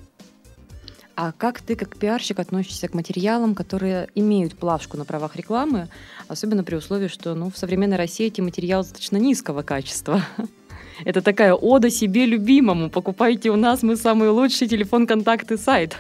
А 1.16 1.32
как 1.32 1.62
ты, 1.62 1.76
как 1.76 1.96
пиарщик, 1.98 2.40
относишься 2.40 2.90
к 2.90 2.94
материалам, 2.94 3.56
которые 3.56 4.10
имеют 4.16 4.58
плавшку 4.58 4.98
на 4.98 5.06
правах 5.06 5.38
рекламы, 5.38 5.88
особенно 6.28 6.64
при 6.64 6.76
условии, 6.76 7.08
что 7.08 7.36
ну, 7.36 7.50
в 7.50 7.58
современной 7.58 7.96
России 7.96 8.28
эти 8.28 8.42
материалы 8.42 8.84
достаточно 8.84 9.18
низкого 9.18 9.62
качества? 9.62 10.22
Это 11.06 11.22
такая 11.22 11.54
ода 11.54 11.90
себе 11.90 12.26
любимому. 12.26 12.90
Покупайте 12.90 13.50
у 13.50 13.56
нас, 13.56 13.82
мы 13.82 13.96
самый 13.96 14.30
лучший 14.30 14.68
телефон, 14.68 15.08
контакты, 15.08 15.58
сайт. 15.58 15.98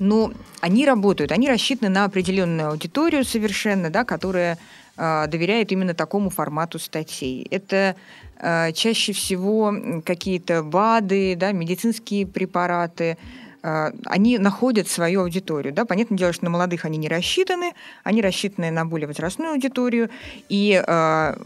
Ну, 0.00 0.32
они 0.60 0.84
работают, 0.84 1.30
они 1.30 1.48
рассчитаны 1.48 1.88
на 1.88 2.04
определенную 2.04 2.70
аудиторию 2.70 3.24
совершенно, 3.24 3.90
да, 3.90 4.04
которая 4.04 4.58
э, 4.96 5.26
доверяет 5.28 5.70
именно 5.70 5.94
такому 5.94 6.30
формату 6.30 6.80
статей. 6.80 7.46
Это 7.50 7.94
э, 8.40 8.72
чаще 8.72 9.12
всего 9.12 10.02
какие-то 10.04 10.64
БАДы, 10.64 11.36
да, 11.36 11.52
медицинские 11.52 12.26
препараты, 12.26 13.16
они 13.62 14.38
находят 14.38 14.88
свою 14.88 15.22
аудиторию. 15.22 15.72
Да? 15.72 15.84
Понятное 15.84 16.18
дело, 16.18 16.32
что 16.32 16.44
на 16.44 16.50
молодых 16.50 16.84
они 16.84 16.98
не 16.98 17.08
рассчитаны, 17.08 17.72
они 18.04 18.22
рассчитаны 18.22 18.70
на 18.70 18.84
более 18.84 19.06
возрастную 19.06 19.52
аудиторию. 19.52 20.10
И 20.48 20.82
а, 20.86 21.38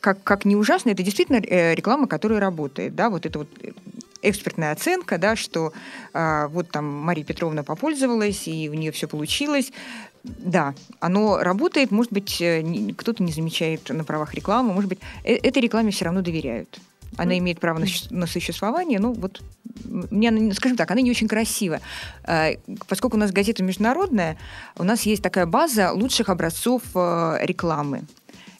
как, 0.00 0.22
как 0.22 0.44
не 0.44 0.56
ужасно, 0.56 0.90
это 0.90 1.02
действительно 1.02 1.36
э, 1.36 1.74
реклама, 1.74 2.06
которая 2.06 2.40
работает. 2.40 2.94
Да? 2.94 3.10
Вот 3.10 3.26
это 3.26 3.40
вот 3.40 3.48
экспертная 4.22 4.72
оценка, 4.72 5.18
да, 5.18 5.36
что 5.36 5.72
э, 6.14 6.46
вот 6.48 6.70
там 6.70 6.84
Мария 6.86 7.24
Петровна 7.24 7.62
попользовалась, 7.62 8.46
и 8.46 8.68
у 8.70 8.74
нее 8.74 8.92
все 8.92 9.08
получилось. 9.08 9.72
Да, 10.22 10.74
оно 11.00 11.38
работает, 11.38 11.90
может 11.90 12.12
быть, 12.12 12.40
э, 12.40 12.62
кто-то 12.96 13.22
не 13.22 13.32
замечает 13.32 13.88
на 13.88 14.04
правах 14.04 14.34
рекламы, 14.34 14.72
может 14.72 14.88
быть, 14.88 15.00
э 15.24 15.34
этой 15.34 15.60
рекламе 15.62 15.90
все 15.90 16.04
равно 16.04 16.22
доверяют. 16.22 16.78
Она 17.16 17.38
имеет 17.38 17.60
право 17.60 17.78
на, 17.78 17.86
на 18.10 18.26
существование, 18.26 18.98
ну 18.98 19.12
вот, 19.12 19.42
мне, 19.84 20.52
скажем 20.54 20.76
так, 20.76 20.90
она 20.90 21.00
не 21.00 21.10
очень 21.10 21.28
красивая. 21.28 21.80
Э, 22.24 22.56
поскольку 22.88 23.16
у 23.16 23.20
нас 23.20 23.32
газета 23.32 23.62
международная, 23.62 24.36
у 24.78 24.84
нас 24.84 25.02
есть 25.02 25.22
такая 25.22 25.46
база 25.46 25.92
лучших 25.92 26.28
образцов 26.28 26.82
э, 26.94 27.38
рекламы. 27.42 28.02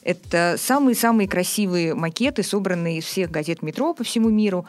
Это 0.02 0.56
самые-самые 0.58 1.28
красивые 1.28 1.94
макеты, 1.94 2.42
собранные 2.42 2.98
из 2.98 3.04
всех 3.04 3.30
газет 3.30 3.62
метро 3.62 3.94
по 3.94 4.02
всему 4.02 4.28
миру. 4.30 4.66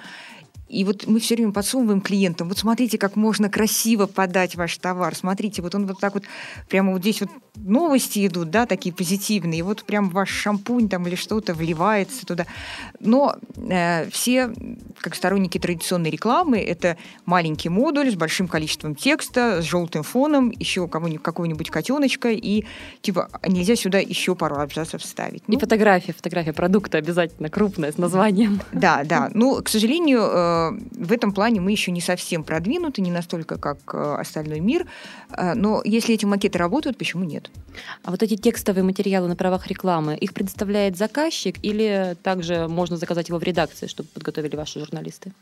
И 0.70 0.84
вот 0.86 1.05
мы 1.08 1.20
все 1.20 1.36
время 1.36 1.51
подсовываем 1.51 2.01
клиентам, 2.01 2.50
вот 2.50 2.58
смотрите, 2.58 2.98
как 2.98 3.15
можно 3.15 3.50
красиво 3.50 4.08
подать 4.08 4.55
ваш 4.55 4.77
товар, 4.77 5.15
смотрите, 5.15 5.62
вот 5.62 5.75
он 5.75 5.86
вот 5.86 6.00
так 6.00 6.15
вот, 6.15 6.24
прямо 6.70 6.91
вот 6.91 7.01
здесь 7.01 7.22
вот 7.22 7.29
новости 7.55 8.25
идут, 8.25 8.50
да, 8.50 8.65
такие 8.65 8.93
позитивные, 8.93 9.60
и 9.60 9.62
вот 9.62 9.84
прям 9.84 10.10
ваш 10.10 10.29
шампунь 10.29 10.89
там 10.89 11.05
или 11.08 11.15
что-то 11.15 11.53
вливается 11.53 12.25
туда. 12.25 12.46
Но 13.00 13.36
э, 13.58 14.10
все, 14.10 14.51
как 15.00 15.15
сторонники 15.15 15.60
традиционной 15.60 16.10
рекламы, 16.10 16.60
это 16.60 16.98
маленький 17.25 17.70
модуль 17.70 18.12
с 18.12 18.15
большим 18.15 18.48
количеством 18.48 18.96
текста, 18.96 19.62
с 19.62 19.65
желтым 19.65 20.03
фоном, 20.03 20.50
еще 20.50 20.88
кого-нибудь, 20.88 21.22
какого-нибудь 21.22 21.70
котеночка, 21.70 22.29
и 22.32 22.65
типа 23.01 23.29
нельзя 23.48 23.75
сюда 23.75 24.00
еще 24.00 24.36
пару 24.36 24.58
абзацев 24.58 25.01
вставить. 25.01 25.43
Ну, 25.48 25.58
и 25.58 25.60
фотография, 25.60 26.13
фотография 26.13 26.53
продукта 26.53 26.98
обязательно 26.98 27.50
крупная 27.50 27.91
с 27.91 27.98
названием. 27.98 28.62
Да, 28.72 29.03
да. 29.03 29.29
Ну, 29.34 29.62
к 29.62 29.70
сожалению, 29.70 30.22
э, 30.22 30.62
в 30.72 31.12
этом 31.12 31.32
плане 31.32 31.62
мы 31.62 31.72
еще 31.72 31.91
не 31.91 32.01
совсем 32.01 32.43
продвинуты, 32.43 33.01
не 33.01 33.12
настолько, 33.12 33.58
как 33.58 33.77
э, 33.93 34.15
остальной 34.20 34.60
мир. 34.60 34.88
Э, 35.32 35.53
но 35.53 35.82
если 35.84 36.15
эти 36.15 36.25
макеты 36.25 36.58
работают, 36.58 36.98
почему 36.98 37.24
нет? 37.24 37.51
А 38.03 38.12
вот 38.12 38.24
эти 38.24 38.36
текстовые 38.36 38.84
материалы 38.84 39.27
на 39.27 39.36
правах 39.36 39.67
рекламы, 39.67 40.15
их 40.15 40.34
предоставляет 40.34 40.98
заказчик 40.98 41.57
или 41.64 42.16
также 42.24 42.68
можно 42.68 42.98
заказать 42.98 43.29
его 43.29 43.40
в 43.40 43.44
редакции, 43.44 43.87
чтобы 43.87 44.09
подготовили 44.09 44.55
ваши 44.55 44.79
журналисты? 44.79 45.33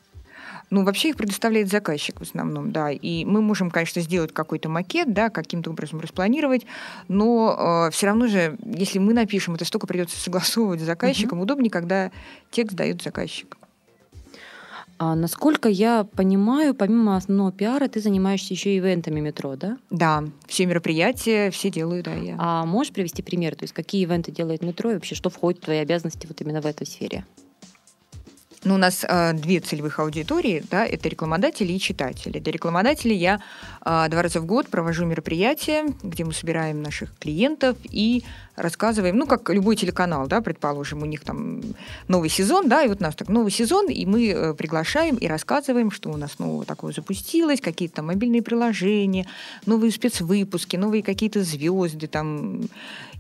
Ну, 0.72 0.86
вообще 0.86 1.10
их 1.10 1.18
предоставляет 1.18 1.70
заказчик 1.70 2.20
в 2.20 2.24
основном, 2.24 2.72
да. 2.72 2.92
И 2.92 3.26
мы 3.26 3.42
можем, 3.42 3.70
конечно, 3.70 4.02
сделать 4.02 4.34
какой-то 4.34 4.70
макет, 4.70 5.14
да, 5.14 5.30
каким-то 5.30 5.70
образом 5.70 6.00
распланировать, 6.00 6.66
но 7.10 7.88
э, 7.88 7.92
все 7.92 8.08
равно 8.08 8.28
же, 8.28 8.58
если 8.64 8.98
мы 9.00 9.14
напишем, 9.14 9.56
это 9.56 9.66
столько 9.66 9.86
придется 9.86 10.18
согласовывать 10.18 10.80
с 10.80 10.86
заказчиком. 10.86 11.40
Uh-huh. 11.40 11.44
Удобнее, 11.44 11.70
когда 11.70 12.10
текст 12.52 12.76
дает 12.78 13.02
заказчик. 13.02 13.58
А 15.04 15.16
насколько 15.16 15.68
я 15.68 16.04
понимаю, 16.04 16.76
помимо 16.76 17.18
основного 17.18 17.52
пиара, 17.52 17.88
ты 17.88 18.00
занимаешься 18.00 18.54
еще 18.54 18.78
ивентами 18.78 19.20
метро, 19.20 19.56
да? 19.56 19.80
Да, 19.90 20.24
все 20.46 20.68
мероприятия, 20.68 21.50
все 21.50 21.72
делаю, 21.72 22.04
да, 22.04 22.14
я. 22.14 22.36
А 22.38 22.68
можешь 22.68 22.94
привести 22.94 23.24
пример, 23.24 23.56
то 23.56 23.64
есть 23.64 23.74
какие 23.74 24.04
ивенты 24.04 24.32
делает 24.32 24.62
метро 24.62 24.92
и 24.92 24.94
вообще 24.94 25.16
что 25.16 25.32
входит 25.32 25.60
в 25.60 25.66
твои 25.66 25.78
обязанности 25.78 26.28
вот 26.28 26.40
именно 26.42 26.62
в 26.62 26.68
этой 26.68 26.86
сфере? 26.86 27.26
Ну, 28.64 28.76
у 28.76 28.78
нас 28.78 29.04
э, 29.08 29.34
две 29.34 29.60
целевых 29.60 29.98
аудитории, 29.98 30.64
да, 30.70 30.86
это 30.86 31.10
рекламодатели 31.10 31.74
и 31.74 31.80
читатели. 31.80 32.38
Для 32.38 32.52
рекламодателей 32.52 33.18
я 33.18 33.42
э, 33.84 34.06
два 34.08 34.22
раза 34.22 34.40
в 34.40 34.46
год 34.46 34.68
провожу 34.68 35.06
мероприятия, 35.06 35.86
где 36.04 36.24
мы 36.24 36.32
собираем 36.32 36.84
наших 36.84 37.18
клиентов 37.18 37.76
и 37.86 38.24
рассказываем, 38.56 39.18
ну, 39.18 39.26
как 39.26 39.50
любой 39.50 39.76
телеканал, 39.76 40.28
да, 40.28 40.42
предположим, 40.42 41.02
у 41.02 41.06
них 41.06 41.22
там 41.22 41.62
новый 42.08 42.30
сезон, 42.30 42.68
да, 42.70 42.84
и 42.84 42.88
вот 42.88 43.00
у 43.00 43.04
нас 43.04 43.16
так 43.16 43.30
новый 43.30 43.52
сезон, 43.52 43.90
и 43.90 44.06
мы 44.06 44.30
э, 44.30 44.54
приглашаем 44.54 45.16
и 45.16 45.28
рассказываем, 45.28 45.92
что 45.92 46.10
у 46.10 46.18
нас 46.18 46.40
нового 46.40 46.66
такого 46.66 46.92
запустилось, 46.92 47.62
какие-то 47.62 48.04
мобильные 48.04 48.42
приложения, 48.42 49.28
новые 49.66 49.92
спецвыпуски, 49.92 50.78
новые 50.78 51.04
какие-то 51.04 51.44
звезды 51.44 52.08
там, 52.08 52.62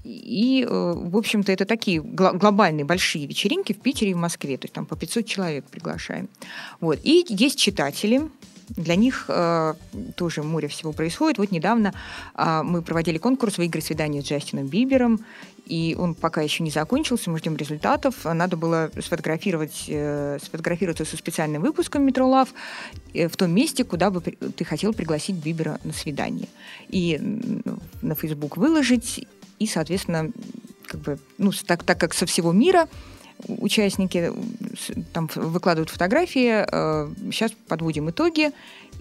и, 0.04 0.66
э, 0.68 0.94
в 0.96 1.16
общем-то, 1.16 1.52
это 1.52 1.66
такие 1.66 2.02
глобальные 2.02 2.86
большие 2.86 3.28
вечеринки 3.28 3.74
в 3.74 3.80
Питере 3.80 4.12
и 4.12 4.14
в 4.14 4.18
Москве. 4.18 4.58
То 4.58 4.66
есть 4.66 4.74
там 4.74 4.86
по 4.86 4.96
500 4.96 5.26
человек 5.26 5.66
приглашаем. 5.66 6.28
Вот. 6.80 7.00
И 7.04 7.26
есть 7.30 7.60
читатели, 7.60 8.22
для 8.76 8.96
них 8.96 9.26
э, 9.28 9.74
тоже 10.16 10.44
море 10.44 10.68
всего 10.68 10.94
происходит. 10.94 11.38
Вот 11.38 11.52
недавно 11.52 11.94
э, 12.36 12.62
мы 12.64 12.82
проводили 12.82 13.18
конкурс 13.18 13.58
«Выиграй 13.58 13.82
свидание 13.82 14.22
с 14.22 14.26
Джастином 14.26 14.68
Бибером», 14.68 15.20
и 15.66 15.96
он 15.98 16.16
пока 16.16 16.42
еще 16.42 16.64
не 16.64 16.72
закончился, 16.72 17.30
мы 17.30 17.38
ждем 17.38 17.56
результатов. 17.56 18.26
Надо 18.26 18.58
было 18.58 18.90
сфотографировать, 19.00 19.86
э, 19.88 20.38
сфотографироваться 20.42 21.06
со 21.06 21.18
специальным 21.18 21.62
выпуском 21.62 22.04
«Метро 22.06 22.28
Лав» 22.28 22.50
э, 23.14 23.28
в 23.28 23.36
том 23.36 23.52
месте, 23.52 23.84
куда 23.84 24.10
бы 24.10 24.22
ты 24.22 24.66
хотел 24.66 24.94
пригласить 24.94 25.36
Бибера 25.36 25.80
на 25.84 25.94
свидание. 25.94 26.48
И 26.90 27.20
на 28.02 28.16
Facebook 28.16 28.58
выложить, 28.58 29.28
и, 29.60 29.68
соответственно, 29.68 30.32
как 30.86 31.02
бы, 31.02 31.20
ну, 31.38 31.52
так, 31.66 31.84
так 31.84 32.00
как 32.00 32.14
со 32.14 32.26
всего 32.26 32.52
мира 32.52 32.88
участники 33.48 34.32
там 35.14 35.30
выкладывают 35.36 35.90
фотографии, 35.90 36.66
э, 36.68 37.14
сейчас 37.32 37.52
подводим 37.68 38.10
итоги, 38.10 38.52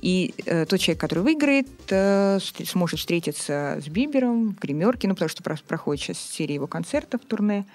и 0.00 0.34
э, 0.46 0.66
тот 0.66 0.80
человек, 0.80 1.00
который 1.00 1.22
выиграет, 1.22 1.68
э, 1.90 2.38
сможет 2.64 3.00
встретиться 3.00 3.80
с 3.84 3.88
Бибером 3.88 4.54
в 4.54 4.58
гримерке, 4.58 5.08
ну, 5.08 5.14
потому 5.14 5.28
что 5.28 5.42
проходит 5.42 6.02
сейчас 6.02 6.18
серия 6.18 6.54
его 6.54 6.66
концертов, 6.66 7.20
турне 7.26 7.66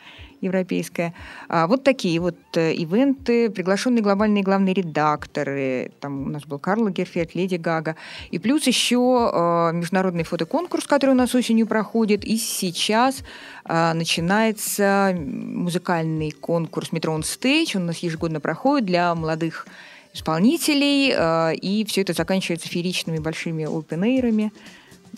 европейская. 0.42 1.14
А 1.48 1.68
вот 1.68 1.84
такие 1.84 2.20
вот 2.20 2.36
э, 2.56 2.74
ивенты, 2.74 3.50
приглашенные 3.50 4.02
глобальные 4.02 4.44
главные 4.44 4.74
редакторы, 4.74 5.92
там 6.00 6.28
у 6.28 6.30
нас 6.30 6.44
был 6.44 6.60
Карл 6.60 6.90
Герфельд, 6.90 7.36
Леди 7.36 7.56
Гага, 7.56 7.96
и 8.32 8.40
плюс 8.40 8.68
еще 8.68 9.32
э, 9.34 9.72
международный 9.74 10.24
фотоконкурс, 10.24 10.86
который 10.86 11.12
у 11.12 11.16
нас 11.16 11.34
осенью 11.36 11.68
проходит, 11.68 12.24
и 12.26 12.38
сейчас 12.38 13.24
э, 13.66 13.94
начинается 13.94 15.16
музыкальный 15.18 16.32
конкурс 16.32 16.92
«Метро 16.92 17.18
Stage», 17.20 17.78
он 17.78 17.84
у 17.84 17.86
нас 17.88 17.98
ежегодно 18.00 18.40
проходит 18.40 18.86
для 18.86 19.14
молодых 19.16 19.68
исполнителей, 20.14 21.14
и 21.56 21.86
все 21.86 22.02
это 22.02 22.14
заканчивается 22.14 22.70
фееричными 22.70 23.18
большими 23.20 23.64
open 23.64 24.52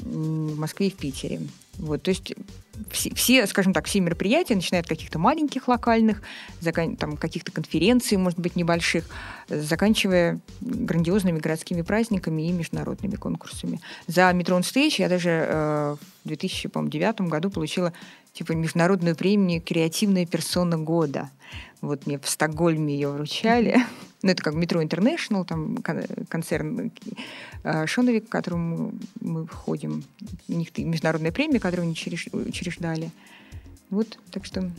в 0.02 0.60
Москве 0.60 0.88
и 0.88 0.92
в 0.92 0.96
Питере. 0.96 1.42
Вот, 1.78 2.02
то 2.02 2.10
есть 2.10 2.34
все, 2.92 3.46
скажем 3.48 3.74
так, 3.74 3.86
все 3.86 4.00
мероприятия, 4.00 4.56
начиная 4.56 4.82
от 4.82 4.88
каких-то 4.88 5.20
маленьких 5.20 5.68
локальных, 5.68 6.22
закан... 6.60 6.96
там, 6.96 7.18
каких-то 7.18 7.52
конференций, 7.52 8.18
может 8.18 8.40
быть, 8.40 8.56
небольших, 8.56 9.06
заканчивая 9.50 10.40
грандиозными 10.62 11.40
городскими 11.40 11.82
праздниками 11.82 12.48
и 12.48 12.52
международными 12.52 13.16
конкурсами. 13.16 13.80
За 14.08 14.32
Метрон 14.34 14.64
Стейдж 14.64 15.00
я 15.00 15.10
даже 15.10 15.30
э, 15.30 15.96
в 16.24 16.28
2009 16.28 17.22
году 17.22 17.50
получила 17.50 17.94
типа 18.34 18.52
международную 18.52 19.16
премию 19.16 19.62
«Креативная 19.62 20.26
персона 20.26 20.78
года». 20.78 21.30
Вот 21.82 22.08
мне 22.08 22.20
в 22.20 22.28
Стокгольме 22.28 22.94
ее 22.94 23.10
вручали. 23.10 23.78
Ну, 24.24 24.32
это 24.32 24.42
как 24.42 24.56
Метро 24.56 24.82
Интернешнл, 24.82 25.46
там 25.46 25.78
концерн 25.78 26.92
э, 27.64 27.86
Шоновик, 27.86 28.28
к 28.28 28.32
которому 28.32 28.94
мы 29.22 29.46
входим. 29.46 30.04
У 30.48 30.54
них 30.54 30.76
международная 30.76 31.32
премия, 31.32 31.60
которую 31.60 31.84
они 31.84 31.92
учреждали. 31.94 33.12
Вот, 33.92 34.18
так 34.32 34.44
что 34.44 34.72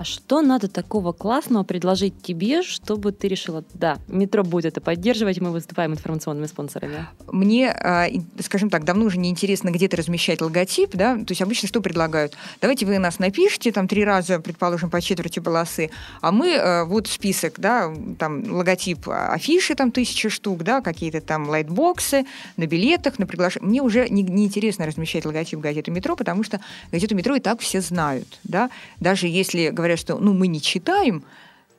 А 0.00 0.04
что 0.04 0.40
надо 0.40 0.66
такого 0.66 1.12
классного 1.12 1.62
предложить 1.62 2.22
тебе, 2.22 2.62
чтобы 2.62 3.12
ты 3.12 3.28
решила, 3.28 3.64
да, 3.74 3.98
метро 4.08 4.42
будет 4.42 4.64
это 4.64 4.80
поддерживать, 4.80 5.42
мы 5.42 5.50
выступаем 5.50 5.92
информационными 5.92 6.46
спонсорами? 6.46 7.06
Мне, 7.30 7.70
а, 7.70 8.06
скажем 8.42 8.70
так, 8.70 8.84
давно 8.86 9.04
уже 9.04 9.18
не 9.18 9.28
интересно 9.28 9.68
где-то 9.68 9.98
размещать 9.98 10.40
логотип, 10.40 10.92
да, 10.94 11.16
то 11.16 11.26
есть 11.28 11.42
обычно 11.42 11.68
что 11.68 11.82
предлагают? 11.82 12.34
Давайте 12.62 12.86
вы 12.86 12.98
нас 12.98 13.18
напишите 13.18 13.72
там 13.72 13.88
три 13.88 14.02
раза, 14.02 14.40
предположим, 14.40 14.88
по 14.88 15.02
четверти 15.02 15.38
полосы, 15.38 15.90
а 16.22 16.32
мы 16.32 16.56
а, 16.56 16.86
вот 16.86 17.06
список, 17.06 17.60
да, 17.60 17.94
там 18.18 18.50
логотип 18.50 19.06
афиши 19.06 19.74
там 19.74 19.92
тысяча 19.92 20.30
штук, 20.30 20.62
да, 20.62 20.80
какие-то 20.80 21.20
там 21.20 21.46
лайтбоксы 21.46 22.24
на 22.56 22.66
билетах, 22.66 23.18
на 23.18 23.26
приглашение. 23.26 23.68
Мне 23.68 23.82
уже 23.82 24.08
не, 24.08 24.22
не 24.22 24.46
интересно 24.46 24.86
размещать 24.86 25.26
логотип 25.26 25.58
газеты 25.58 25.90
«Метро», 25.90 26.16
потому 26.16 26.42
что 26.42 26.58
газету 26.90 27.14
«Метро» 27.14 27.34
и 27.34 27.40
так 27.40 27.60
все 27.60 27.82
знают, 27.82 28.38
да, 28.44 28.70
даже 28.98 29.26
если 29.26 29.68
говорят 29.68 29.89
говорят, 29.90 30.00
что 30.00 30.18
ну, 30.18 30.32
мы 30.32 30.46
не 30.46 30.60
читаем, 30.60 31.24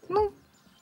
ну, 0.10 0.32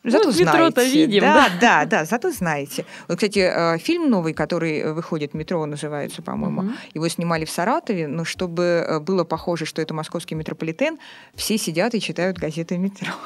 Зато 0.04 0.26
ну, 0.26 0.32
знаете. 0.32 0.92
видим. 0.92 1.22
Да, 1.22 1.50
да, 1.50 1.50
да, 1.62 1.86
да, 1.86 2.06
зато 2.06 2.32
знаете. 2.32 2.86
Вот, 3.08 3.18
кстати, 3.18 3.40
э, 3.40 3.78
фильм 3.80 4.10
новый, 4.10 4.34
который 4.34 4.94
выходит, 4.94 5.34
«Метро» 5.34 5.66
называется, 5.66 6.22
по-моему, 6.22 6.62
угу. 6.62 6.72
его 6.94 7.08
снимали 7.10 7.44
в 7.46 7.52
Саратове, 7.52 8.08
но 8.08 8.24
чтобы 8.24 8.64
э, 8.64 9.00
было 9.00 9.26
похоже, 9.26 9.66
что 9.66 9.82
это 9.82 9.94
московский 9.94 10.36
метрополитен, 10.36 10.98
все 11.36 11.58
сидят 11.58 11.96
и 11.96 12.00
читают 12.00 12.38
газеты 12.38 12.78
«Метро». 12.78 13.14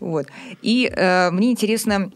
Вот. 0.00 0.28
И 0.62 0.90
э, 0.90 1.30
мне 1.30 1.50
интересно 1.50 2.10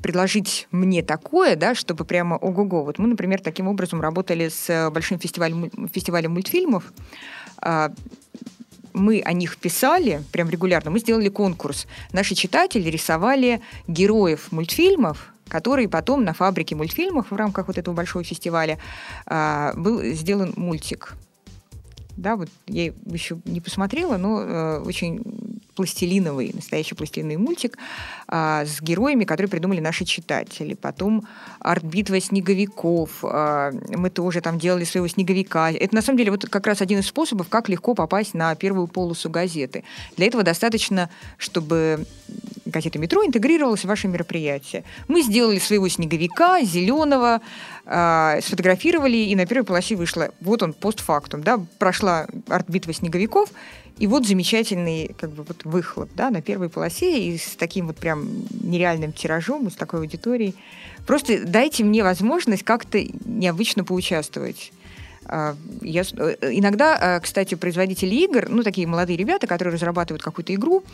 предложить 0.00 0.68
мне 0.70 1.02
такое, 1.02 1.56
да, 1.56 1.74
чтобы 1.74 2.04
прямо 2.04 2.36
ого-го. 2.36 2.84
Вот 2.84 2.98
мы, 2.98 3.08
например, 3.08 3.40
таким 3.40 3.66
образом 3.66 4.00
работали 4.00 4.48
с 4.48 4.70
э, 4.70 4.88
большим 4.90 5.18
фестивалем, 5.18 5.88
фестивалем 5.92 6.32
мультфильмов. 6.32 6.92
Мы 8.94 9.20
о 9.20 9.32
них 9.32 9.56
писали, 9.56 10.22
прям 10.32 10.50
регулярно, 10.50 10.90
мы 10.90 10.98
сделали 10.98 11.28
конкурс. 11.28 11.86
Наши 12.12 12.34
читатели 12.34 12.88
рисовали 12.88 13.60
героев 13.88 14.52
мультфильмов, 14.52 15.32
которые 15.48 15.88
потом 15.88 16.24
на 16.24 16.32
фабрике 16.32 16.74
мультфильмов 16.74 17.30
в 17.30 17.36
рамках 17.36 17.68
вот 17.68 17.78
этого 17.78 17.94
большого 17.94 18.24
фестиваля 18.24 18.78
а, 19.26 19.72
был 19.74 20.02
сделан 20.02 20.52
мультик. 20.56 21.14
Да, 22.16 22.36
вот 22.36 22.48
я 22.66 22.92
еще 23.06 23.38
не 23.44 23.60
посмотрела, 23.60 24.16
но 24.18 24.40
э, 24.40 24.78
очень 24.80 25.61
пластилиновый, 25.74 26.52
настоящий 26.54 26.94
пластилиновый 26.94 27.36
мультик 27.36 27.78
а, 28.28 28.64
с 28.64 28.80
героями, 28.80 29.24
которые 29.24 29.50
придумали 29.50 29.80
наши 29.80 30.04
читатели. 30.04 30.74
Потом 30.74 31.26
арт-битва 31.60 32.20
снеговиков. 32.20 33.10
А, 33.22 33.72
мы 33.88 34.10
тоже 34.10 34.40
там 34.40 34.58
делали 34.58 34.84
своего 34.84 35.08
снеговика. 35.08 35.70
Это 35.70 35.94
на 35.94 36.02
самом 36.02 36.18
деле 36.18 36.30
вот 36.30 36.48
как 36.48 36.66
раз 36.66 36.80
один 36.80 37.00
из 37.00 37.06
способов, 37.06 37.48
как 37.48 37.68
легко 37.68 37.94
попасть 37.94 38.34
на 38.34 38.54
первую 38.54 38.86
полосу 38.86 39.30
газеты. 39.30 39.84
Для 40.16 40.26
этого 40.26 40.42
достаточно, 40.42 41.08
чтобы 41.38 42.06
газета 42.66 42.98
«Метро» 42.98 43.24
интегрировалась 43.24 43.82
в 43.82 43.88
ваше 43.88 44.08
мероприятие. 44.08 44.84
Мы 45.08 45.22
сделали 45.22 45.58
своего 45.58 45.88
снеговика, 45.88 46.62
зеленого, 46.62 47.40
э, 47.84 48.40
сфотографировали, 48.42 49.16
и 49.16 49.36
на 49.36 49.46
первой 49.46 49.64
полосе 49.64 49.96
вышло. 49.96 50.30
Вот 50.40 50.62
он, 50.62 50.72
постфактум, 50.72 51.42
да, 51.42 51.60
прошла 51.78 52.26
арт-битва 52.48 52.92
снеговиков, 52.92 53.50
и 53.98 54.06
вот 54.06 54.26
замечательный 54.26 55.14
как 55.18 55.30
бы, 55.30 55.42
вот 55.42 55.64
выхлоп 55.64 56.10
да, 56.14 56.30
на 56.30 56.42
первой 56.42 56.68
полосе 56.68 57.24
и 57.24 57.38
с 57.38 57.56
таким 57.56 57.86
вот 57.86 57.96
прям 57.96 58.26
нереальным 58.62 59.12
тиражом, 59.12 59.70
с 59.70 59.74
такой 59.74 60.00
аудиторией. 60.00 60.54
Просто 61.06 61.46
дайте 61.46 61.84
мне 61.84 62.02
возможность 62.02 62.62
как-то 62.62 62.98
необычно 63.24 63.84
поучаствовать. 63.84 64.72
А, 65.34 65.56
я, 65.80 66.02
э, 66.02 66.36
иногда, 66.50 66.98
а, 67.00 67.20
кстати, 67.20 67.54
производители 67.54 68.14
игр, 68.16 68.50
ну, 68.50 68.62
такие 68.62 68.86
молодые 68.86 69.16
ребята, 69.16 69.46
которые 69.46 69.72
разрабатывают 69.72 70.22
какую-то 70.22 70.54
игру, 70.54 70.84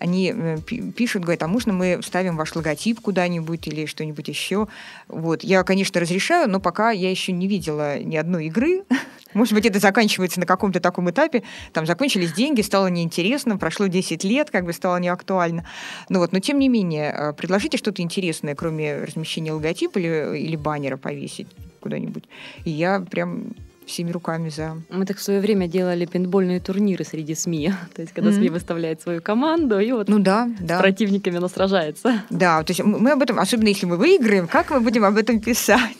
они 0.00 0.32
э, 0.34 0.56
пишут, 0.96 1.24
говорят, 1.24 1.42
а 1.42 1.46
можно 1.46 1.74
мы 1.74 2.00
вставим 2.00 2.38
ваш 2.38 2.56
логотип 2.56 3.00
куда-нибудь 3.00 3.68
или 3.68 3.84
что-нибудь 3.84 4.28
еще? 4.28 4.66
Вот. 5.08 5.44
Я, 5.44 5.62
конечно, 5.62 6.00
разрешаю, 6.00 6.48
но 6.48 6.58
пока 6.58 6.90
я 6.90 7.10
еще 7.10 7.32
не 7.32 7.46
видела 7.46 7.98
ни 7.98 8.16
одной 8.16 8.46
игры. 8.46 8.84
Может 9.34 9.52
быть, 9.52 9.66
это 9.66 9.78
заканчивается 9.78 10.40
на 10.40 10.46
каком-то 10.46 10.80
таком 10.80 11.10
этапе. 11.10 11.42
Там 11.74 11.84
закончились 11.84 12.32
деньги, 12.32 12.62
стало 12.62 12.86
неинтересно, 12.86 13.58
прошло 13.58 13.88
10 13.88 14.24
лет, 14.24 14.50
как 14.50 14.64
бы 14.64 14.72
стало 14.72 14.96
неактуально. 15.00 15.66
Ну 16.08 16.18
вот, 16.20 16.32
но 16.32 16.38
тем 16.38 16.58
не 16.58 16.70
менее, 16.70 17.10
а, 17.10 17.32
предложите 17.34 17.76
что-то 17.76 18.00
интересное, 18.00 18.54
кроме 18.54 19.04
размещения 19.04 19.52
логотипа 19.52 19.98
или, 19.98 20.38
или 20.38 20.56
баннера 20.56 20.96
повесить 20.96 21.48
куда-нибудь. 21.80 22.24
И 22.64 22.70
я 22.70 23.00
прям 23.00 23.52
всеми 23.86 24.10
руками 24.10 24.48
за. 24.48 24.76
Мы 24.90 25.06
так 25.06 25.16
в 25.16 25.22
свое 25.22 25.40
время 25.40 25.68
делали 25.68 26.06
пейнтбольные 26.06 26.60
турниры 26.60 27.04
среди 27.04 27.34
СМИ. 27.34 27.72
То 27.94 28.02
есть, 28.02 28.12
когда 28.12 28.30
mm-hmm. 28.30 28.34
СМИ 28.34 28.48
выставляет 28.48 29.02
свою 29.02 29.22
команду, 29.22 29.78
и 29.78 29.92
вот 29.92 30.08
ну, 30.08 30.18
да, 30.18 30.48
да. 30.60 30.78
с 30.78 30.80
противниками 30.80 31.36
она 31.36 31.48
сражается. 31.48 32.22
Да, 32.30 32.62
то 32.62 32.70
есть 32.70 32.82
мы 32.82 33.12
об 33.12 33.22
этом, 33.22 33.38
особенно 33.38 33.68
если 33.68 33.86
мы 33.86 33.96
выиграем, 33.96 34.48
как 34.48 34.70
мы 34.70 34.80
будем 34.80 35.04
об 35.04 35.16
этом 35.16 35.40
писать? 35.40 35.96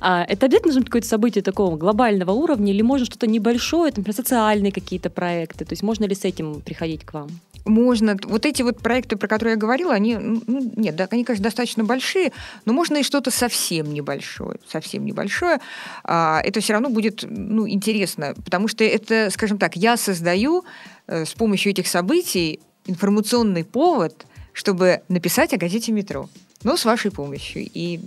А, 0.00 0.24
это 0.24 0.46
обязательно 0.46 0.74
быть 0.74 0.86
какое-то 0.86 1.08
событие 1.08 1.42
такого 1.42 1.76
глобального 1.76 2.32
уровня, 2.32 2.72
или 2.72 2.82
можно 2.82 3.06
что-то 3.06 3.26
небольшое, 3.26 3.92
например, 3.94 4.14
социальные 4.14 4.72
какие-то 4.72 5.10
проекты? 5.10 5.64
То 5.64 5.72
есть 5.72 5.82
можно 5.82 6.04
ли 6.04 6.14
с 6.14 6.24
этим 6.24 6.60
приходить 6.60 7.04
к 7.04 7.14
вам? 7.14 7.28
Можно... 7.64 8.16
Вот 8.24 8.46
эти 8.46 8.62
вот 8.62 8.78
проекты, 8.78 9.16
про 9.16 9.28
которые 9.28 9.54
я 9.54 9.58
говорила, 9.58 9.92
они, 9.92 10.16
ну, 10.16 10.42
нет, 10.76 10.96
да, 10.96 11.08
они, 11.10 11.24
конечно, 11.24 11.44
достаточно 11.44 11.84
большие, 11.84 12.32
но 12.64 12.72
можно 12.72 12.98
и 12.98 13.02
что-то 13.02 13.30
совсем 13.30 13.92
небольшое, 13.92 14.58
совсем 14.68 15.04
небольшое. 15.04 15.60
А, 16.04 16.40
это 16.44 16.60
все 16.60 16.74
равно 16.74 16.90
будет, 16.90 17.24
ну, 17.28 17.68
интересно, 17.68 18.34
потому 18.44 18.68
что 18.68 18.84
это, 18.84 19.30
скажем 19.30 19.58
так, 19.58 19.76
я 19.76 19.96
создаю 19.96 20.64
э, 21.06 21.24
с 21.24 21.32
помощью 21.32 21.72
этих 21.72 21.86
событий 21.86 22.60
информационный 22.86 23.64
повод, 23.64 24.26
чтобы 24.52 25.02
написать 25.08 25.52
о 25.54 25.56
газете 25.56 25.92
«Метро». 25.92 26.28
Но 26.62 26.76
с 26.76 26.84
вашей 26.84 27.10
помощью. 27.10 27.68
И 27.72 28.00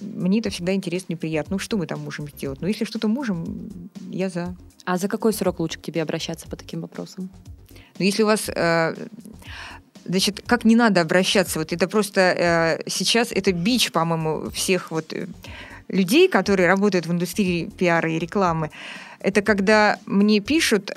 мне 0.00 0.40
это 0.40 0.50
всегда 0.50 0.74
интересно 0.74 1.14
и 1.14 1.16
приятно. 1.16 1.54
Ну, 1.54 1.58
что 1.58 1.76
мы 1.76 1.86
там 1.86 2.00
можем 2.00 2.28
сделать? 2.28 2.60
Ну, 2.60 2.68
если 2.68 2.84
что-то 2.84 3.08
можем, 3.08 3.90
я 4.10 4.28
за. 4.28 4.56
А 4.84 4.98
за 4.98 5.08
какой 5.08 5.32
срок 5.32 5.60
лучше 5.60 5.78
к 5.78 5.82
тебе 5.82 6.02
обращаться 6.02 6.48
по 6.48 6.56
таким 6.56 6.82
вопросам? 6.82 7.30
Но 7.98 8.04
если 8.04 8.22
у 8.22 8.26
вас 8.26 8.48
э, 8.48 8.94
значит, 10.04 10.42
как 10.46 10.64
не 10.64 10.76
надо 10.76 11.00
обращаться, 11.00 11.58
вот 11.58 11.72
это 11.72 11.88
просто 11.88 12.20
э, 12.20 12.82
сейчас, 12.88 13.32
это 13.32 13.52
бич, 13.52 13.92
по-моему, 13.92 14.50
всех 14.50 14.90
вот 14.90 15.12
э, 15.12 15.26
людей, 15.88 16.28
которые 16.28 16.68
работают 16.68 17.06
в 17.06 17.12
индустрии 17.12 17.66
пиара 17.66 18.10
и 18.10 18.18
рекламы, 18.18 18.70
это 19.20 19.42
когда 19.42 19.98
мне 20.06 20.40
пишут, 20.40 20.92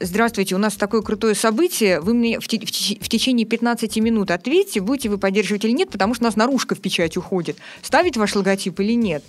здравствуйте, 0.00 0.54
у 0.54 0.58
нас 0.58 0.74
такое 0.74 1.02
крутое 1.02 1.34
событие, 1.34 2.00
вы 2.00 2.14
мне 2.14 2.40
в, 2.40 2.44
в, 2.44 2.46
в 2.46 3.08
течение 3.08 3.46
15 3.46 3.96
минут 3.98 4.30
ответьте, 4.30 4.80
будете 4.80 5.08
вы 5.08 5.18
поддерживать 5.18 5.64
или 5.64 5.72
нет, 5.72 5.90
потому 5.90 6.14
что 6.14 6.24
у 6.24 6.26
нас 6.26 6.36
наружка 6.36 6.74
в 6.74 6.80
печать 6.80 7.16
уходит. 7.16 7.56
Ставить 7.82 8.16
ваш 8.16 8.34
логотип 8.34 8.78
или 8.80 8.94
нет? 8.94 9.24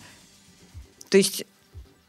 То 1.10 1.18
есть 1.18 1.46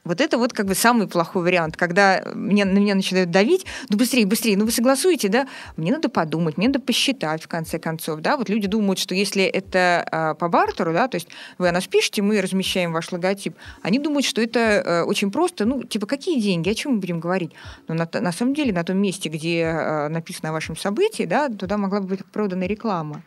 вот 0.05 0.21
это 0.21 0.39
вот 0.39 0.53
как 0.53 0.67
бы 0.67 0.75
самый 0.75 1.07
плохой 1.07 1.43
вариант, 1.43 1.77
когда 1.77 2.23
меня, 2.35 2.65
на 2.65 2.79
меня 2.79 2.95
начинают 2.95 3.31
давить, 3.31 3.65
ну 3.89 3.97
быстрее, 3.97 4.27
быстрее, 4.27 4.57
ну 4.57 4.65
вы 4.65 4.73
согласуете, 4.73 5.29
да? 5.29 5.47
Мне 5.77 5.93
надо 5.93 6.09
подумать, 6.09 6.57
мне 6.57 6.69
надо 6.69 6.81
посчитать 6.81 7.43
в 7.43 7.49
конце 7.49 7.79
концов, 7.79 8.21
да? 8.21 8.37
Вот 8.37 8.49
люди 8.49 8.67
думают, 8.67 8.99
что 8.99 9.15
если 9.15 9.45
это 9.45 10.07
э, 10.11 10.35
по 10.39 10.49
бартеру, 10.49 10.93
да, 10.93 11.09
то 11.09 11.17
есть 11.17 11.29
вы 11.59 11.69
о 11.69 11.73
нас 11.73 11.87
пишете, 11.87 12.23
мы 12.23 12.41
размещаем 12.41 12.93
ваш 12.93 13.13
логотип, 13.13 13.55
они 13.83 13.99
думают, 13.99 14.27
что 14.27 14.41
это 14.43 14.59
э, 14.59 15.03
очень 15.03 15.31
просто, 15.31 15.65
ну 15.65 15.85
типа 15.85 16.07
какие 16.07 16.41
деньги, 16.41 16.69
о 16.69 16.75
чем 16.75 16.95
мы 16.95 16.99
будем 16.99 17.21
говорить? 17.21 17.53
Но 17.87 17.95
на, 17.95 18.09
на 18.13 18.33
самом 18.33 18.55
деле 18.55 18.73
на 18.73 18.85
том 18.85 18.99
месте, 18.99 19.29
где 19.29 19.61
э, 19.63 20.09
написано 20.09 20.51
о 20.51 20.53
вашем 20.53 20.77
событии, 20.77 21.25
да, 21.25 21.49
туда 21.49 21.77
могла 21.77 22.01
бы 22.01 22.09
быть 22.09 22.25
продана 22.27 22.67
реклама. 22.67 23.23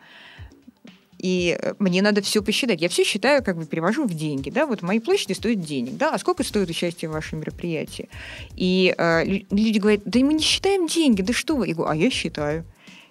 И 1.18 1.56
э, 1.60 1.74
мне 1.78 2.02
надо 2.02 2.20
все 2.22 2.42
посчитать. 2.42 2.80
Я 2.80 2.88
все 2.88 3.04
считаю, 3.04 3.42
как 3.42 3.56
бы 3.56 3.64
перевожу 3.64 4.04
в 4.04 4.14
деньги. 4.14 4.50
Да? 4.50 4.66
Вот 4.66 4.82
мои 4.82 5.00
площади 5.00 5.32
стоят 5.32 5.60
денег. 5.60 5.96
Да? 5.96 6.10
А 6.12 6.18
сколько 6.18 6.42
стоит 6.42 6.68
участие 6.68 7.08
в 7.08 7.12
вашем 7.12 7.40
мероприятии? 7.40 8.08
И 8.54 8.94
э, 8.96 9.24
люди 9.24 9.78
говорят, 9.78 10.02
да 10.04 10.20
мы 10.20 10.34
не 10.34 10.42
считаем 10.42 10.86
деньги, 10.86 11.22
да 11.22 11.32
что 11.32 11.56
вы? 11.56 11.68
Я 11.68 11.74
говорю, 11.74 11.90
а 11.90 11.96
я 11.96 12.10
считаю. 12.10 12.64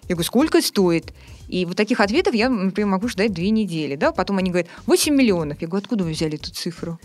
Я 0.08 0.14
говорю, 0.14 0.26
сколько 0.26 0.62
стоит? 0.62 1.12
И 1.48 1.64
вот 1.64 1.76
таких 1.76 2.00
ответов 2.00 2.34
я, 2.34 2.48
например, 2.48 2.90
могу 2.90 3.08
ждать 3.08 3.32
две 3.32 3.50
недели. 3.50 3.96
Да? 3.96 4.12
Потом 4.12 4.38
они 4.38 4.50
говорят, 4.50 4.68
8 4.86 5.14
миллионов. 5.14 5.60
Я 5.60 5.68
говорю, 5.68 5.82
откуда 5.82 6.04
вы 6.04 6.10
взяли 6.10 6.36
эту 6.36 6.52
цифру? 6.52 6.98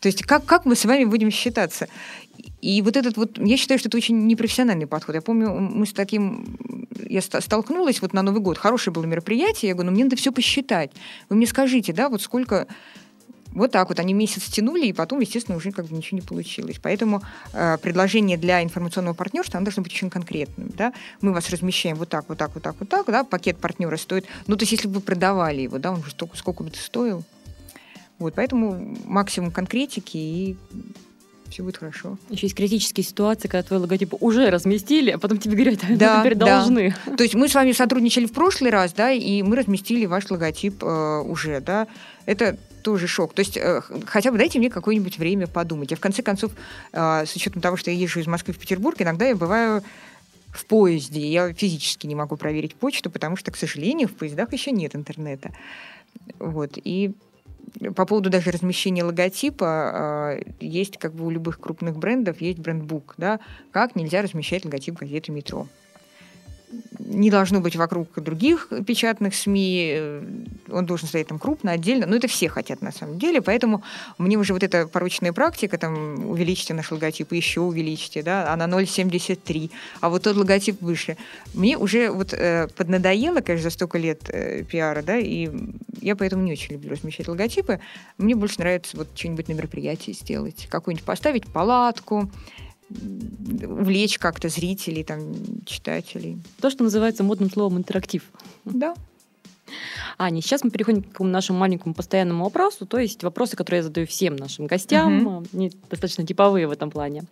То 0.00 0.08
есть 0.08 0.22
как, 0.22 0.44
как 0.44 0.66
мы 0.66 0.76
с 0.76 0.84
вами 0.84 1.04
будем 1.04 1.30
считаться? 1.30 1.88
И 2.64 2.80
вот 2.80 2.96
этот 2.96 3.18
вот, 3.18 3.36
я 3.36 3.58
считаю, 3.58 3.78
что 3.78 3.90
это 3.90 3.98
очень 3.98 4.26
непрофессиональный 4.26 4.86
подход. 4.86 5.14
Я 5.14 5.20
помню, 5.20 5.52
мы 5.52 5.84
с 5.84 5.92
таким, 5.92 6.88
я 7.06 7.20
столкнулась 7.20 8.00
вот 8.00 8.14
на 8.14 8.22
Новый 8.22 8.40
год, 8.40 8.56
хорошее 8.56 8.94
было 8.94 9.04
мероприятие, 9.04 9.68
я 9.68 9.74
говорю, 9.74 9.90
ну 9.90 9.94
мне 9.94 10.04
надо 10.04 10.16
все 10.16 10.32
посчитать. 10.32 10.90
Вы 11.28 11.36
мне 11.36 11.46
скажите, 11.46 11.92
да, 11.92 12.08
вот 12.08 12.22
сколько 12.22 12.66
вот 13.52 13.70
так 13.70 13.90
вот 13.90 14.00
они 14.00 14.14
месяц 14.14 14.44
тянули, 14.44 14.86
и 14.86 14.94
потом, 14.94 15.20
естественно, 15.20 15.58
уже 15.58 15.72
как 15.72 15.88
бы 15.88 15.94
ничего 15.94 16.16
не 16.16 16.26
получилось. 16.26 16.76
Поэтому 16.82 17.20
э, 17.52 17.76
предложение 17.82 18.38
для 18.38 18.62
информационного 18.62 19.12
партнерства, 19.12 19.58
оно 19.58 19.66
должно 19.66 19.82
быть 19.82 19.92
очень 19.92 20.08
конкретным. 20.08 20.70
Да? 20.74 20.94
Мы 21.20 21.34
вас 21.34 21.50
размещаем 21.50 21.96
вот 21.96 22.08
так, 22.08 22.24
вот 22.28 22.38
так, 22.38 22.52
вот 22.54 22.62
так, 22.62 22.76
вот 22.80 22.88
так, 22.88 23.06
да? 23.08 23.24
пакет 23.24 23.58
партнера 23.58 23.98
стоит. 23.98 24.24
Ну, 24.46 24.56
то 24.56 24.62
есть, 24.62 24.72
если 24.72 24.88
бы 24.88 24.94
вы 24.94 25.00
продавали 25.02 25.60
его, 25.60 25.78
да, 25.78 25.92
он 25.92 26.02
же 26.02 26.12
столько, 26.12 26.38
сколько 26.38 26.62
бы 26.62 26.70
это 26.70 26.78
стоил. 26.78 27.24
Вот, 28.18 28.34
поэтому 28.34 28.96
максимум 29.04 29.50
конкретики 29.50 30.16
и 30.16 30.56
все 31.54 31.62
будет 31.62 31.76
хорошо. 31.76 32.18
Еще 32.30 32.46
есть 32.46 32.56
критические 32.56 33.04
ситуации, 33.04 33.46
когда 33.46 33.62
твой 33.62 33.78
логотип 33.78 34.14
уже 34.20 34.50
разместили, 34.50 35.12
а 35.12 35.18
потом 35.18 35.38
тебе 35.38 35.54
говорят, 35.54 35.78
а 35.84 35.96
Да, 35.96 36.16
мы 36.16 36.22
теперь 36.22 36.34
да. 36.34 36.46
должны. 36.46 36.94
То 37.16 37.22
есть 37.22 37.36
мы 37.36 37.48
с 37.48 37.54
вами 37.54 37.70
сотрудничали 37.70 38.26
в 38.26 38.32
прошлый 38.32 38.72
раз, 38.72 38.92
да, 38.92 39.12
и 39.12 39.40
мы 39.42 39.54
разместили 39.54 40.04
ваш 40.06 40.28
логотип 40.30 40.82
э, 40.82 41.20
уже, 41.24 41.60
да. 41.60 41.86
Это 42.26 42.58
тоже 42.82 43.06
шок. 43.06 43.34
То 43.34 43.40
есть 43.40 43.56
э, 43.56 43.82
хотя 44.04 44.32
бы 44.32 44.38
дайте 44.38 44.58
мне 44.58 44.68
какое-нибудь 44.68 45.16
время 45.16 45.46
подумать. 45.46 45.92
Я 45.92 45.96
в 45.96 46.00
конце 46.00 46.22
концов, 46.22 46.50
э, 46.92 47.24
с 47.24 47.36
учетом 47.36 47.62
того, 47.62 47.76
что 47.76 47.92
я 47.92 47.96
езжу 47.96 48.18
из 48.18 48.26
Москвы 48.26 48.52
в 48.52 48.58
Петербург, 48.58 49.00
иногда 49.00 49.24
я 49.24 49.36
бываю 49.36 49.84
в 50.48 50.66
поезде. 50.66 51.20
Я 51.20 51.52
физически 51.52 52.08
не 52.08 52.16
могу 52.16 52.36
проверить 52.36 52.74
почту, 52.74 53.10
потому 53.10 53.36
что, 53.36 53.52
к 53.52 53.56
сожалению, 53.56 54.08
в 54.08 54.14
поездах 54.14 54.52
еще 54.52 54.72
нет 54.72 54.96
интернета. 54.96 55.52
Вот. 56.40 56.72
И 56.82 57.12
по 57.94 58.06
поводу 58.06 58.30
даже 58.30 58.50
размещения 58.50 59.04
логотипа, 59.04 60.36
э, 60.38 60.52
есть 60.60 60.98
как 60.98 61.14
бы 61.14 61.26
у 61.26 61.30
любых 61.30 61.60
крупных 61.60 61.96
брендов 61.96 62.40
есть 62.40 62.58
брендбук, 62.58 63.14
да, 63.16 63.40
как 63.72 63.96
нельзя 63.96 64.22
размещать 64.22 64.64
логотип 64.64 64.94
газеты 64.94 65.32
«Метро» 65.32 65.66
не 66.98 67.30
должно 67.30 67.60
быть 67.60 67.76
вокруг 67.76 68.08
других 68.16 68.68
печатных 68.86 69.34
СМИ, 69.34 69.92
э, 69.96 70.22
он 70.70 70.86
должен 70.86 71.08
стоять 71.08 71.28
там 71.28 71.38
крупно, 71.38 71.72
отдельно, 71.72 72.06
но 72.06 72.16
это 72.16 72.28
все 72.28 72.48
хотят 72.48 72.82
на 72.82 72.92
самом 72.92 73.18
деле, 73.18 73.40
поэтому 73.42 73.82
мне 74.18 74.36
уже 74.36 74.52
вот 74.52 74.62
эта 74.62 74.86
порочная 74.86 75.32
практика, 75.32 75.78
там, 75.78 76.26
увеличьте 76.28 76.74
наш 76.74 76.90
логотип, 76.90 77.32
еще 77.32 77.60
увеличьте, 77.60 78.22
да, 78.22 78.52
а 78.52 78.56
на 78.56 78.64
0,73, 78.64 79.70
а 80.00 80.08
вот 80.08 80.22
тот 80.22 80.36
логотип 80.36 80.80
выше. 80.80 81.16
Мне 81.52 81.76
уже 81.76 82.10
вот 82.10 82.32
э, 82.32 82.68
поднадоело, 82.76 83.40
конечно, 83.40 83.70
за 83.70 83.74
столько 83.74 83.98
лет 83.98 84.22
э, 84.28 84.62
пиара, 84.64 85.02
да, 85.02 85.18
и 85.18 85.50
я 86.00 86.16
поэтому 86.16 86.42
не 86.42 86.52
очень 86.52 86.74
люблю 86.74 86.90
размещать 86.90 87.28
логотипы. 87.28 87.80
Мне 88.18 88.34
больше 88.34 88.58
нравится 88.58 88.96
вот 88.96 89.08
что-нибудь 89.14 89.48
на 89.48 89.52
мероприятии 89.52 90.12
сделать, 90.12 90.66
какую-нибудь 90.70 91.04
поставить 91.04 91.46
палатку, 91.46 92.30
увлечь 92.90 94.18
как-то 94.18 94.48
зрителей, 94.48 95.04
там, 95.04 95.34
читателей. 95.64 96.38
То, 96.60 96.70
что 96.70 96.84
называется 96.84 97.22
модным 97.22 97.50
словом 97.50 97.78
интерактив. 97.78 98.22
Да. 98.64 98.94
Аня, 100.18 100.42
сейчас 100.42 100.62
мы 100.62 100.70
переходим 100.70 101.02
к 101.02 101.20
нашему 101.20 101.58
маленькому 101.58 101.94
постоянному 101.94 102.44
вопросу, 102.44 102.86
то 102.86 102.98
есть 102.98 103.22
вопросы, 103.22 103.56
которые 103.56 103.78
я 103.78 103.82
задаю 103.82 104.06
всем 104.06 104.36
нашим 104.36 104.66
гостям, 104.66 105.28
а, 105.28 105.42
они 105.52 105.72
достаточно 105.90 106.26
типовые 106.26 106.68
в 106.68 106.70
этом 106.70 106.90
плане. 106.90 107.24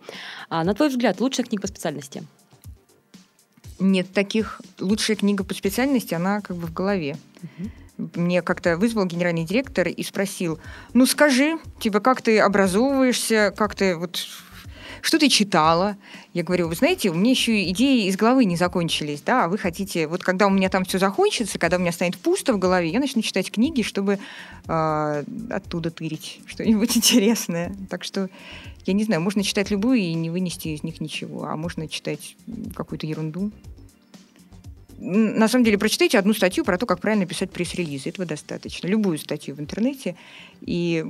А, 0.49 0.63
на 0.63 0.73
твой 0.73 0.89
взгляд, 0.89 1.21
лучшая 1.21 1.45
книга 1.45 1.61
по 1.61 1.67
специальности? 1.67 2.23
Нет 3.79 4.11
таких. 4.13 4.61
Лучшая 4.79 5.17
книга 5.17 5.43
по 5.43 5.53
специальности, 5.53 6.13
она 6.13 6.41
как 6.41 6.57
бы 6.57 6.67
в 6.67 6.73
голове. 6.73 7.17
Мне 7.97 8.41
как-то 8.41 8.77
вызвал 8.77 9.05
генеральный 9.05 9.45
директор 9.45 9.87
и 9.87 10.03
спросил, 10.03 10.59
ну 10.93 11.05
скажи, 11.05 11.57
типа, 11.79 11.99
как 11.99 12.21
ты 12.21 12.39
образовываешься, 12.39 13.53
как 13.55 13.75
ты 13.75 13.95
вот 13.95 14.25
что 15.05 15.19
ты 15.19 15.27
читала? 15.27 15.97
Я 16.33 16.43
говорю, 16.43 16.69
вы 16.69 16.75
знаете, 16.75 17.09
у 17.09 17.13
меня 17.13 17.31
еще 17.31 17.69
идеи 17.71 18.07
из 18.07 18.15
головы 18.15 18.45
не 18.45 18.55
закончились, 18.55 19.21
да, 19.21 19.43
а 19.43 19.47
вы 19.49 19.57
хотите, 19.57 20.07
вот 20.07 20.23
когда 20.23 20.47
у 20.47 20.49
меня 20.49 20.69
там 20.69 20.85
все 20.85 20.97
закончится, 20.97 21.59
когда 21.59 21.75
у 21.75 21.81
меня 21.81 21.91
станет 21.91 22.17
пусто 22.17 22.53
в 22.53 22.57
голове, 22.57 22.87
я 22.87 23.01
начну 23.01 23.21
читать 23.21 23.51
книги, 23.51 23.81
чтобы 23.81 24.17
э, 24.65 25.23
оттуда 25.49 25.91
тырить 25.91 26.39
что-нибудь 26.45 26.95
интересное. 26.97 27.75
Так 27.89 28.05
что, 28.05 28.29
я 28.85 28.93
не 28.93 29.03
знаю, 29.03 29.21
можно 29.21 29.43
читать 29.43 29.71
любую 29.71 29.99
и 29.99 30.13
не 30.13 30.29
вынести 30.29 30.69
из 30.69 30.83
них 30.83 31.01
ничего, 31.01 31.43
а 31.43 31.57
можно 31.57 31.89
читать 31.89 32.37
какую-то 32.73 33.05
ерунду. 33.05 33.51
На 34.99 35.49
самом 35.49 35.65
деле, 35.65 35.77
прочитайте 35.77 36.17
одну 36.17 36.33
статью 36.33 36.63
про 36.63 36.77
то, 36.77 36.85
как 36.85 37.01
правильно 37.01 37.25
писать 37.25 37.51
пресс-релизы. 37.51 38.07
Этого 38.07 38.25
достаточно. 38.25 38.87
Любую 38.87 39.17
статью 39.17 39.55
в 39.55 39.59
интернете, 39.59 40.15
и 40.61 41.03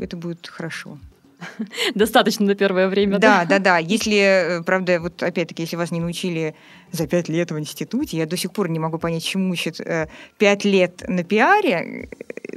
это 0.00 0.16
будет 0.16 0.48
хорошо. 0.48 0.98
Достаточно 1.94 2.46
на 2.46 2.54
первое 2.54 2.88
время, 2.88 3.18
Да, 3.18 3.44
да, 3.44 3.58
да. 3.58 3.78
Если, 3.78 4.18
э, 4.58 4.62
правда, 4.62 5.00
вот 5.00 5.22
опять-таки, 5.22 5.62
если 5.62 5.76
вас 5.76 5.90
не 5.90 6.00
научили 6.00 6.54
за 6.92 7.06
пять 7.06 7.28
лет 7.28 7.50
в 7.50 7.58
институте, 7.58 8.16
я 8.16 8.26
до 8.26 8.36
сих 8.36 8.52
пор 8.52 8.68
не 8.68 8.78
могу 8.78 8.98
понять, 8.98 9.24
чему 9.24 9.50
учат 9.50 9.80
э, 9.80 10.08
пять 10.38 10.64
лет 10.64 11.04
на 11.08 11.22
пиаре. 11.22 12.08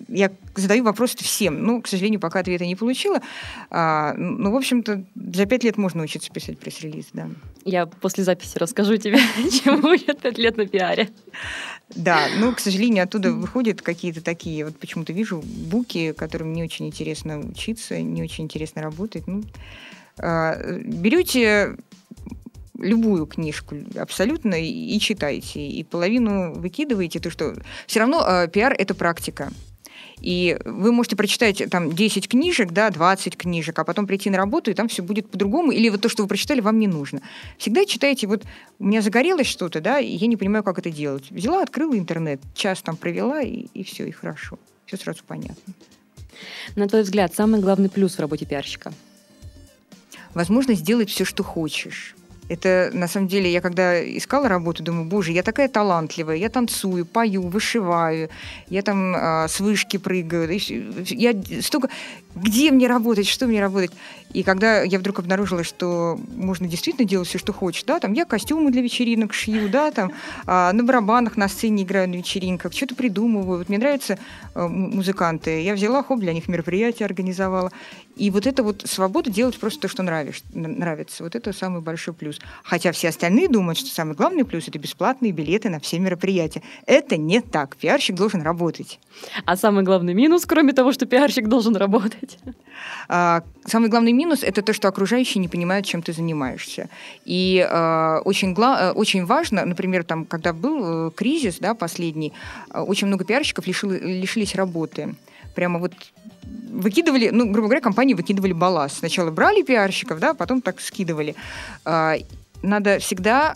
Я 0.08 0.32
задаю 0.56 0.84
вопрос 0.84 1.16
всем. 1.16 1.64
Ну, 1.64 1.82
к 1.82 1.88
сожалению, 1.88 2.20
пока 2.20 2.40
ответа 2.40 2.66
не 2.66 2.76
получила. 2.76 3.22
А, 3.70 4.14
ну, 4.16 4.52
в 4.52 4.56
общем-то, 4.56 5.04
за 5.16 5.46
пять 5.46 5.64
лет 5.64 5.78
можно 5.78 6.04
учиться 6.04 6.32
писать 6.32 6.60
пресс-релиз, 6.60 7.08
да. 7.14 7.30
Я 7.64 7.86
после 7.86 8.24
записи 8.24 8.58
расскажу 8.58 8.98
тебе, 8.98 9.18
чему 9.64 9.90
учат 9.90 10.20
пять 10.20 10.38
лет 10.38 10.58
на 10.58 10.66
пиаре. 10.66 11.10
Да, 11.96 12.28
но, 12.40 12.54
к 12.54 12.60
сожалению, 12.60 13.04
оттуда 13.04 13.34
выходят 13.34 13.82
какие-то 13.82 14.22
такие, 14.22 14.66
вот 14.66 14.78
почему-то 14.78 15.12
вижу 15.14 15.44
буки, 15.44 16.14
которым 16.14 16.54
не 16.54 16.64
очень 16.64 16.88
интересно 16.88 17.40
учиться, 17.40 18.00
не 18.00 18.24
очень 18.24 18.46
интересно 18.46 18.71
работать. 18.80 19.28
Ну, 19.28 19.44
а, 20.18 20.58
берете 20.84 21.76
любую 22.78 23.26
книжку 23.28 23.76
абсолютно 23.96 24.56
и, 24.56 25.00
читайте, 25.00 25.66
и 25.66 25.84
половину 25.84 26.54
выкидываете, 26.54 27.20
то 27.20 27.30
что 27.30 27.56
все 27.88 28.00
равно 28.00 28.24
а, 28.26 28.48
пиар 28.48 28.74
это 28.78 28.94
практика. 28.94 29.52
И 30.22 30.58
вы 30.66 30.92
можете 30.92 31.16
прочитать 31.16 31.64
там 31.72 31.92
10 31.92 32.28
книжек, 32.28 32.72
да, 32.72 32.92
20 32.92 33.36
книжек, 33.36 33.78
а 33.80 33.84
потом 33.84 34.06
прийти 34.06 34.30
на 34.30 34.38
работу, 34.38 34.70
и 34.70 34.76
там 34.76 34.88
все 34.88 35.02
будет 35.02 35.30
по-другому, 35.30 35.72
или 35.72 35.90
вот 35.90 36.02
то, 36.02 36.10
что 36.10 36.22
вы 36.22 36.30
прочитали, 36.30 36.62
вам 36.62 36.80
не 36.80 36.88
нужно. 36.88 37.22
Всегда 37.58 37.86
читайте, 37.86 38.28
вот 38.28 38.44
у 38.78 38.86
меня 38.86 39.02
загорелось 39.02 39.48
что-то, 39.48 39.82
да, 39.82 40.00
и 40.00 40.16
я 40.16 40.28
не 40.28 40.38
понимаю, 40.38 40.64
как 40.64 40.78
это 40.78 40.92
делать. 40.92 41.32
Взяла, 41.32 41.64
открыла 41.64 41.98
интернет, 41.98 42.40
час 42.54 42.84
там 42.84 42.98
провела, 42.98 43.42
и, 43.42 43.66
и 43.74 43.84
все, 43.84 44.06
и 44.06 44.12
хорошо. 44.12 44.60
Все 44.86 44.98
сразу 44.98 45.24
понятно. 45.26 45.74
На 46.76 46.88
твой 46.88 47.04
взгляд, 47.04 47.34
самый 47.34 47.62
главный 47.62 47.90
плюс 47.90 48.16
в 48.16 48.20
работе 48.20 48.46
пиарщика? 48.46 48.94
Возможность 50.34 50.82
сделать 50.82 51.10
все, 51.10 51.26
что 51.26 51.44
хочешь. 51.44 52.16
Это, 52.52 52.90
на 52.94 53.08
самом 53.08 53.30
деле, 53.30 53.50
я 53.50 53.62
когда 53.62 54.04
искала 54.18 54.50
работу, 54.50 54.84
думаю, 54.84 55.06
боже, 55.06 55.32
я 55.32 55.42
такая 55.42 55.70
талантливая, 55.70 56.36
я 56.36 56.50
танцую, 56.50 57.06
пою, 57.06 57.44
вышиваю, 57.44 58.30
я 58.68 58.82
там 58.82 59.14
а, 59.16 59.48
с 59.48 59.62
вышки 59.62 59.96
прыгаю, 59.96 60.60
всё. 60.60 60.76
я 61.06 61.34
столько... 61.62 61.88
Где 62.36 62.72
мне 62.72 62.88
работать, 62.88 63.28
что 63.28 63.46
мне 63.46 63.62
работать? 63.62 63.92
И 64.34 64.44
когда 64.44 64.84
я 64.84 65.00
вдруг 65.00 65.20
обнаружила, 65.20 65.64
что 65.64 66.18
можно 66.36 66.68
действительно 66.68 67.08
делать 67.08 67.28
все, 67.28 67.38
что 67.38 67.52
хочешь, 67.52 67.84
да, 67.84 68.00
там 68.00 68.14
я 68.14 68.26
костюмы 68.26 68.72
для 68.72 68.82
вечеринок 68.82 69.34
шью, 69.34 69.70
да, 69.70 69.92
там 69.92 70.14
а, 70.46 70.72
на 70.72 70.84
барабанах 70.84 71.38
на 71.38 71.48
сцене 71.50 71.84
играю 71.84 72.10
на 72.10 72.16
вечеринках, 72.16 72.74
что-то 72.74 72.96
придумываю. 72.96 73.60
Вот 73.60 73.70
мне 73.70 73.78
нравятся 73.78 74.18
а, 74.54 74.68
музыканты. 74.68 75.62
Я 75.62 75.74
взяла, 75.74 76.04
хоп, 76.04 76.20
для 76.20 76.34
них 76.34 76.48
мероприятие 76.48 77.06
организовала. 77.06 77.72
И 78.22 78.30
вот 78.30 78.46
это 78.46 78.62
вот 78.62 78.84
свобода 78.86 79.32
делать 79.32 79.60
просто 79.60 79.80
то, 79.80 79.88
что 79.88 80.04
нравишь, 80.04 80.44
нравится. 80.54 81.24
Вот 81.24 81.34
это 81.36 81.54
самый 81.54 81.82
большой 81.82 82.14
плюс. 82.14 82.40
Хотя 82.64 82.92
все 82.92 83.10
остальные 83.10 83.50
думают, 83.50 83.80
что 83.80 83.90
самый 83.90 84.14
главный 84.14 84.46
плюс– 84.46 84.68
это 84.68 84.78
бесплатные 84.78 85.32
билеты 85.32 85.70
на 85.70 85.80
все 85.80 85.98
мероприятия. 85.98 86.62
Это 86.86 87.18
не 87.18 87.42
так. 87.42 87.76
Пиарщик 87.78 88.16
должен 88.16 88.44
работать. 88.44 89.00
А 89.46 89.58
самый 89.58 89.84
главный 89.84 90.14
минус, 90.14 90.46
кроме 90.46 90.74
того, 90.74 90.92
что 90.92 91.08
пиарщик 91.08 91.48
должен 91.48 91.76
работать? 91.76 92.38
А, 93.08 93.42
Самый 93.66 93.90
главный 93.90 94.12
минус– 94.12 94.44
это 94.44 94.62
то, 94.62 94.72
что 94.74 94.88
окружающие 94.88 95.42
не 95.42 95.48
понимают, 95.48 95.88
чем 95.88 96.04
ты 96.04 96.14
занимаешься. 96.14 96.90
И 97.26 97.68
а, 97.68 98.22
очень, 98.24 98.54
гла- 98.54 98.90
э, 98.90 98.92
очень 98.92 99.26
важно, 99.26 99.66
например, 99.66 100.04
там, 100.04 100.26
когда 100.26 100.54
был 100.54 101.08
э, 101.08 101.12
кризис 101.12 101.58
да, 101.60 101.74
последний, 101.74 102.34
а, 102.70 102.84
очень 102.84 103.08
много 103.08 103.26
пиарщиков 103.26 103.66
лишило- 103.66 103.98
лишились 103.98 104.54
работы. 104.54 105.16
Прямо 105.56 105.80
вот 105.80 105.94
выкидывали, 106.70 107.30
ну, 107.30 107.52
грубо 107.52 107.68
говоря, 107.68 107.82
компании 107.82 108.14
выкидывали 108.14 108.54
балласт. 108.54 109.00
Сначала 109.00 109.32
брали 109.32 109.62
пиарщиков, 109.62 110.20
да, 110.20 110.34
потом 110.34 110.62
так 110.62 110.80
скидывали. 110.82 111.36
А, 111.86 112.16
Надо 112.64 113.00
всегда 113.00 113.56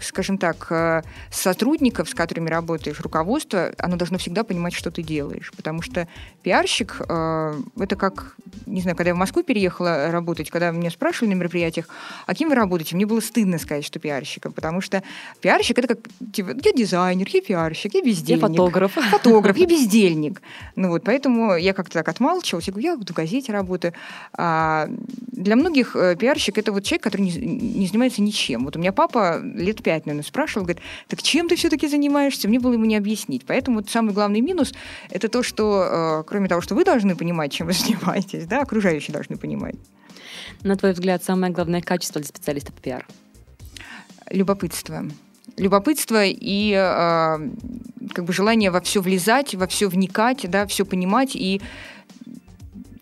скажем 0.00 0.38
так, 0.38 0.66
э, 0.70 1.02
сотрудников, 1.30 2.08
с 2.08 2.14
которыми 2.14 2.48
работаешь, 2.48 3.00
руководство, 3.00 3.72
оно 3.78 3.96
должно 3.96 4.18
всегда 4.18 4.44
понимать, 4.44 4.74
что 4.74 4.90
ты 4.90 5.02
делаешь. 5.02 5.52
Потому 5.56 5.82
что 5.82 6.08
пиарщик 6.42 7.00
э, 7.08 7.54
это 7.78 7.96
как, 7.96 8.36
не 8.66 8.80
знаю, 8.80 8.96
когда 8.96 9.10
я 9.10 9.14
в 9.14 9.18
Москву 9.18 9.42
переехала 9.42 10.10
работать, 10.10 10.50
когда 10.50 10.70
меня 10.70 10.90
спрашивали 10.90 11.34
на 11.34 11.38
мероприятиях, 11.38 11.88
а 12.26 12.34
кем 12.34 12.48
вы 12.48 12.54
работаете, 12.54 12.96
мне 12.96 13.06
было 13.06 13.20
стыдно 13.20 13.58
сказать, 13.58 13.84
что 13.84 13.98
пиарщика, 13.98 14.50
потому 14.50 14.80
что 14.80 15.02
пиарщик 15.40 15.78
это 15.78 15.88
как, 15.88 15.98
типа, 16.32 16.50
я 16.62 16.72
дизайнер, 16.72 17.26
я 17.32 17.40
пиарщик, 17.40 17.94
я 17.94 18.00
Я 18.00 18.06
бездельник. 18.06 18.42
фотограф. 18.42 18.92
Фотограф, 19.10 19.56
я 19.56 19.66
бездельник. 19.66 20.42
Ну 20.76 20.88
вот, 20.88 21.02
поэтому 21.04 21.56
я 21.56 21.72
как-то 21.72 21.94
так 21.94 22.08
отмалчивалась. 22.08 22.66
Я 22.66 22.72
говорю, 22.72 22.88
я 22.88 22.96
в 22.96 23.04
газете 23.12 23.52
работаю. 23.52 23.94
А 24.36 24.88
для 25.32 25.56
многих 25.56 25.96
э, 25.96 26.16
пиарщик 26.16 26.58
это 26.58 26.72
вот 26.72 26.84
человек, 26.84 27.02
который 27.02 27.22
не, 27.22 27.32
не 27.32 27.86
занимается 27.86 28.22
ничем. 28.22 28.64
Вот 28.64 28.76
у 28.76 28.78
меня 28.78 28.92
папа 28.92 29.40
лет 29.42 29.71
пять, 29.80 30.06
наверное, 30.06 30.26
спрашивал, 30.26 30.66
говорит, 30.66 30.82
так 31.08 31.22
чем 31.22 31.48
ты 31.48 31.56
все-таки 31.56 31.86
занимаешься? 31.86 32.48
Мне 32.48 32.58
было 32.58 32.72
ему 32.74 32.84
не 32.84 32.96
объяснить. 32.96 33.44
Поэтому 33.46 33.78
вот 33.78 33.88
самый 33.90 34.12
главный 34.12 34.40
минус 34.40 34.74
это 35.10 35.28
то, 35.28 35.42
что 35.42 36.20
э, 36.20 36.24
кроме 36.26 36.48
того, 36.48 36.60
что 36.60 36.74
вы 36.74 36.84
должны 36.84 37.16
понимать, 37.16 37.52
чем 37.52 37.68
вы 37.68 37.72
занимаетесь, 37.72 38.46
да, 38.46 38.60
окружающие 38.60 39.12
должны 39.12 39.36
понимать. 39.36 39.76
На 40.62 40.76
твой 40.76 40.92
взгляд, 40.92 41.24
самое 41.24 41.52
главное 41.52 41.80
качество 41.80 42.20
для 42.20 42.28
специалиста 42.28 42.72
по 42.72 42.80
пиар? 42.80 43.06
Любопытство. 44.30 45.04
Любопытство 45.56 46.24
и 46.24 46.72
э, 46.72 47.50
как 48.14 48.24
бы 48.24 48.32
желание 48.32 48.70
во 48.70 48.80
все 48.80 49.00
влезать, 49.00 49.54
во 49.54 49.66
все 49.66 49.88
вникать, 49.88 50.48
да, 50.48 50.66
все 50.66 50.84
понимать 50.84 51.36
и 51.36 51.60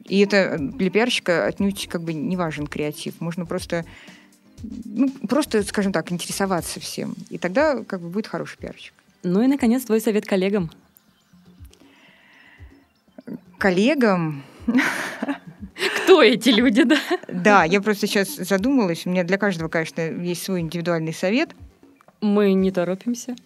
И 0.09 0.19
это 0.19 0.59
для 0.59 0.91
пиарщика 0.91 1.47
отнюдь 1.47 1.87
как 1.89 2.03
бы 2.03 2.13
не 2.13 2.37
важен 2.37 2.67
креатив. 2.67 3.21
Можно 3.21 3.47
просто, 3.47 3.85
ну, 4.63 5.11
просто, 5.29 5.63
скажем 5.63 5.93
так, 5.93 6.13
интересоваться 6.13 6.81
всем. 6.81 7.15
И 7.31 7.39
тогда 7.39 7.83
как 7.85 8.01
бы 8.01 8.09
будет 8.09 8.27
хороший 8.27 8.59
пиарщик. 8.59 8.93
Ну 9.23 9.43
и, 9.43 9.47
наконец, 9.47 9.85
твой 9.85 10.01
совет 10.01 10.27
коллегам. 10.27 10.71
Коллегам? 13.59 14.43
Кто 16.05 16.23
эти 16.23 16.51
люди, 16.51 16.83
да? 16.85 16.99
Да, 17.29 17.65
я 17.65 17.81
просто 17.81 18.07
сейчас 18.07 18.37
задумалась. 18.37 19.07
У 19.07 19.11
меня 19.11 19.25
для 19.25 19.39
каждого, 19.39 19.69
конечно, 19.69 20.01
есть 20.01 20.43
свой 20.43 20.61
индивидуальный 20.61 21.15
совет. 21.15 21.51
Мы 22.21 22.53
не 22.53 22.71
торопимся. 22.71 23.37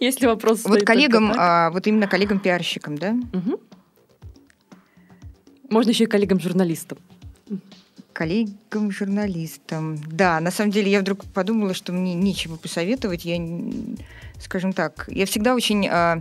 Если 0.00 0.26
вопрос 0.26 0.64
Вот 0.64 0.84
коллегам, 0.84 1.32
а, 1.36 1.70
вот 1.70 1.86
именно 1.86 2.06
коллегам-пиарщикам, 2.06 2.96
да? 2.96 3.16
Угу. 3.32 3.60
Можно 5.70 5.90
еще 5.90 6.04
и 6.04 6.06
коллегам-журналистам. 6.06 6.98
Коллегам-журналистам. 8.14 9.98
Да, 10.06 10.40
на 10.40 10.50
самом 10.50 10.70
деле 10.70 10.90
я 10.90 11.00
вдруг 11.00 11.24
подумала, 11.26 11.74
что 11.74 11.92
мне 11.92 12.14
нечего 12.14 12.56
посоветовать. 12.56 13.24
Я, 13.24 13.36
скажем 14.40 14.72
так, 14.72 15.04
я 15.08 15.26
всегда 15.26 15.54
очень 15.54 15.86
а, 15.88 16.20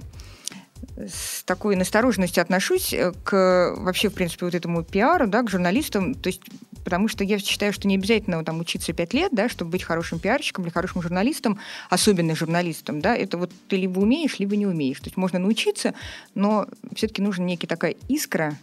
с 0.98 1.44
такой 1.44 1.76
настороженностью 1.76 2.42
отношусь 2.42 2.94
э, 2.94 3.14
к 3.24 3.76
вообще, 3.78 4.10
в 4.10 4.14
принципе, 4.14 4.46
вот 4.46 4.56
этому 4.56 4.84
пиару, 4.84 5.28
да, 5.28 5.44
к 5.44 5.50
журналистам. 5.50 6.14
То 6.16 6.28
есть 6.28 6.42
потому 6.84 7.08
что 7.08 7.24
я 7.24 7.40
считаю, 7.40 7.74
что 7.74 7.88
не 7.88 7.96
обязательно 7.96 8.44
там 8.44 8.60
учиться 8.60 8.94
пять 8.94 9.14
лет, 9.14 9.32
да, 9.32 9.50
чтобы 9.50 9.72
быть 9.72 9.84
хорошим 9.84 10.20
пиарщиком 10.20 10.66
или 10.66 10.72
хорошим 10.72 11.02
журналистом, 11.02 11.60
особенно 11.90 12.36
журналистом, 12.36 13.02
да, 13.02 13.16
это 13.16 13.38
вот 13.38 13.52
ты 13.68 13.78
либо 13.78 14.00
умеешь, 14.00 14.40
либо 14.40 14.56
не 14.56 14.68
умеешь. 14.68 15.00
То 15.00 15.06
есть 15.06 15.18
можно 15.18 15.40
научиться, 15.40 15.94
но 16.36 16.68
все-таки 16.94 17.22
нужна 17.22 17.46
некая 17.46 17.68
такая 17.68 17.96
искра, 18.10 18.58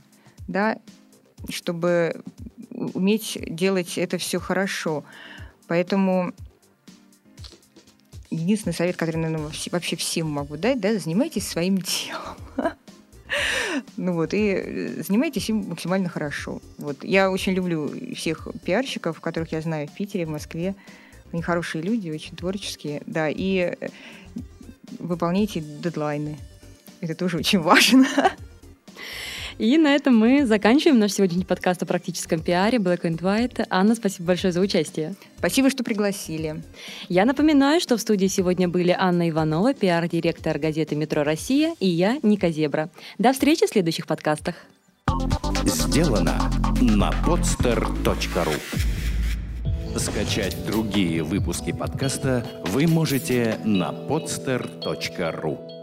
да, 0.48 0.78
чтобы 1.48 2.22
уметь 2.94 3.38
делать 3.46 3.98
это 3.98 4.18
все 4.18 4.40
хорошо. 4.40 5.04
Поэтому 5.68 6.32
единственный 8.30 8.72
совет, 8.72 8.96
который, 8.96 9.16
наверное, 9.16 9.50
вообще 9.70 9.96
всем 9.96 10.28
могу 10.28 10.56
дать, 10.56 10.80
да, 10.80 10.98
занимайтесь 10.98 11.46
своим 11.46 11.78
делом. 11.78 12.74
Ну 13.96 14.14
вот, 14.14 14.34
и 14.34 14.54
э, 14.54 15.02
занимайтесь 15.02 15.48
им 15.50 15.68
максимально 15.68 16.08
хорошо. 16.08 16.60
Вот. 16.78 17.04
Я 17.04 17.30
очень 17.30 17.52
люблю 17.52 17.88
всех 18.14 18.48
пиарщиков, 18.64 19.20
которых 19.20 19.52
я 19.52 19.60
знаю 19.60 19.86
в 19.86 19.92
Питере, 19.92 20.26
в 20.26 20.30
Москве. 20.30 20.74
Они 21.32 21.40
хорошие 21.40 21.82
люди, 21.82 22.10
очень 22.10 22.36
творческие, 22.36 23.02
да, 23.06 23.28
и 23.28 23.76
э, 23.78 23.88
выполняйте 24.98 25.60
дедлайны. 25.60 26.38
Это 27.00 27.14
тоже 27.14 27.38
очень 27.38 27.60
важно. 27.60 28.06
И 29.61 29.77
на 29.77 29.94
этом 29.94 30.16
мы 30.16 30.46
заканчиваем 30.46 30.99
наш 30.99 31.12
сегодняшний 31.12 31.44
подкаст 31.44 31.83
о 31.83 31.87
практическом 31.87 32.40
пиаре 32.40 32.79
Black 32.79 33.03
and 33.03 33.18
White. 33.18 33.66
Анна, 33.68 33.94
спасибо 33.94 34.29
большое 34.29 34.55
за 34.55 34.61
участие. 34.62 35.16
Спасибо, 35.37 35.68
что 35.68 35.85
пригласили. 35.85 36.62
Я 37.11 37.27
напоминаю, 37.27 37.79
что 37.79 37.99
в 37.99 38.01
студии 38.01 38.27
сегодня 38.29 38.70
были 38.70 38.96
Анна 38.99 39.29
Иванова, 39.29 39.75
пиар-директор 39.75 40.59
газеты 40.59 40.96
«Метро 40.96 41.25
Россия» 41.25 41.75
и 41.79 41.87
я, 41.87 42.18
Ника 42.23 42.51
Зебра. 42.51 42.88
До 43.18 43.35
встречи 43.35 43.66
в 43.66 43.68
следующих 43.68 44.07
подкастах. 44.07 44.55
Сделано 45.66 46.51
на 46.81 47.11
podster.ru 47.27 48.57
Скачать 49.99 50.57
другие 50.66 51.23
выпуски 51.23 51.73
подкаста 51.73 52.46
вы 52.64 52.87
можете 52.87 53.59
на 53.66 53.90
podster.ru 53.90 55.79